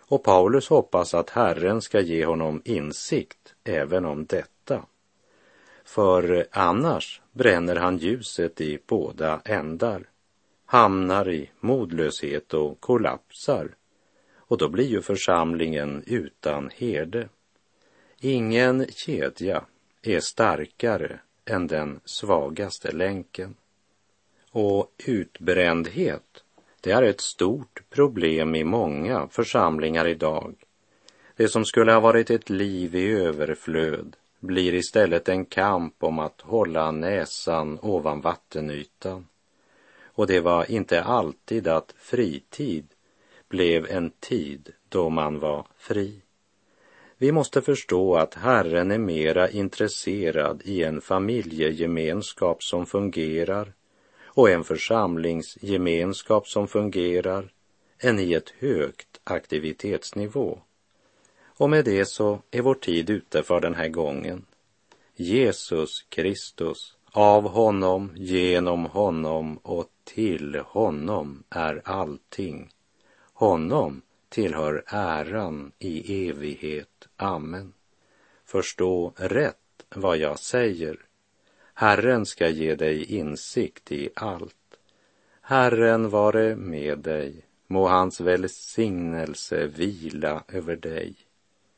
Och 0.00 0.24
Paulus 0.24 0.68
hoppas 0.68 1.14
att 1.14 1.30
Herren 1.30 1.82
ska 1.82 2.00
ge 2.00 2.24
honom 2.24 2.62
insikt 2.64 3.54
även 3.64 4.04
om 4.04 4.26
detta. 4.26 4.57
För 5.88 6.46
annars 6.50 7.20
bränner 7.32 7.76
han 7.76 7.98
ljuset 7.98 8.60
i 8.60 8.78
båda 8.86 9.40
ändar 9.44 10.08
hamnar 10.66 11.28
i 11.28 11.50
modlöshet 11.60 12.54
och 12.54 12.80
kollapsar. 12.80 13.74
Och 14.36 14.58
då 14.58 14.68
blir 14.68 14.86
ju 14.86 15.02
församlingen 15.02 16.02
utan 16.06 16.70
herde. 16.74 17.28
Ingen 18.20 18.86
kedja 18.90 19.64
är 20.02 20.20
starkare 20.20 21.20
än 21.44 21.66
den 21.66 22.00
svagaste 22.04 22.92
länken. 22.92 23.54
Och 24.50 24.92
utbrändhet, 25.06 26.44
det 26.80 26.90
är 26.90 27.02
ett 27.02 27.20
stort 27.20 27.82
problem 27.90 28.54
i 28.54 28.64
många 28.64 29.28
församlingar 29.28 30.06
idag. 30.06 30.54
Det 31.36 31.48
som 31.48 31.64
skulle 31.64 31.92
ha 31.92 32.00
varit 32.00 32.30
ett 32.30 32.50
liv 32.50 32.94
i 32.94 33.10
överflöd 33.10 34.16
blir 34.40 34.74
istället 34.74 35.28
en 35.28 35.44
kamp 35.44 36.04
om 36.04 36.18
att 36.18 36.40
hålla 36.40 36.90
näsan 36.90 37.78
ovan 37.82 38.20
vattenytan. 38.20 39.26
Och 40.04 40.26
det 40.26 40.40
var 40.40 40.70
inte 40.70 41.02
alltid 41.02 41.68
att 41.68 41.94
fritid 41.98 42.86
blev 43.48 43.86
en 43.90 44.10
tid 44.10 44.72
då 44.88 45.10
man 45.10 45.38
var 45.38 45.66
fri. 45.76 46.22
Vi 47.16 47.32
måste 47.32 47.62
förstå 47.62 48.16
att 48.16 48.34
Herren 48.34 48.90
är 48.90 48.98
mera 48.98 49.50
intresserad 49.50 50.62
i 50.64 50.82
en 50.82 51.00
familjegemenskap 51.00 52.62
som 52.62 52.86
fungerar 52.86 53.72
och 54.24 54.50
en 54.50 54.64
församlingsgemenskap 54.64 56.48
som 56.48 56.68
fungerar 56.68 57.52
än 57.98 58.18
i 58.18 58.32
ett 58.32 58.50
högt 58.58 59.20
aktivitetsnivå. 59.24 60.58
Och 61.58 61.70
med 61.70 61.84
det 61.84 62.04
så 62.04 62.40
är 62.50 62.62
vår 62.62 62.74
tid 62.74 63.10
ute 63.10 63.42
för 63.42 63.60
den 63.60 63.74
här 63.74 63.88
gången. 63.88 64.44
Jesus 65.16 66.02
Kristus, 66.08 66.96
av 67.12 67.48
honom, 67.48 68.12
genom 68.16 68.86
honom 68.86 69.58
och 69.58 69.90
till 70.04 70.62
honom 70.66 71.42
är 71.50 71.82
allting. 71.84 72.70
Honom 73.32 74.02
tillhör 74.28 74.84
äran 74.86 75.72
i 75.78 76.28
evighet. 76.28 77.08
Amen. 77.16 77.72
Förstå 78.44 79.12
rätt 79.16 79.84
vad 79.94 80.16
jag 80.16 80.38
säger. 80.38 80.96
Herren 81.74 82.26
ska 82.26 82.48
ge 82.48 82.74
dig 82.74 83.04
insikt 83.04 83.92
i 83.92 84.10
allt. 84.14 84.54
Herren 85.40 86.10
vare 86.10 86.56
med 86.56 86.98
dig. 86.98 87.44
Må 87.66 87.88
hans 87.88 88.20
välsignelse 88.20 89.66
vila 89.66 90.44
över 90.48 90.76
dig. 90.76 91.14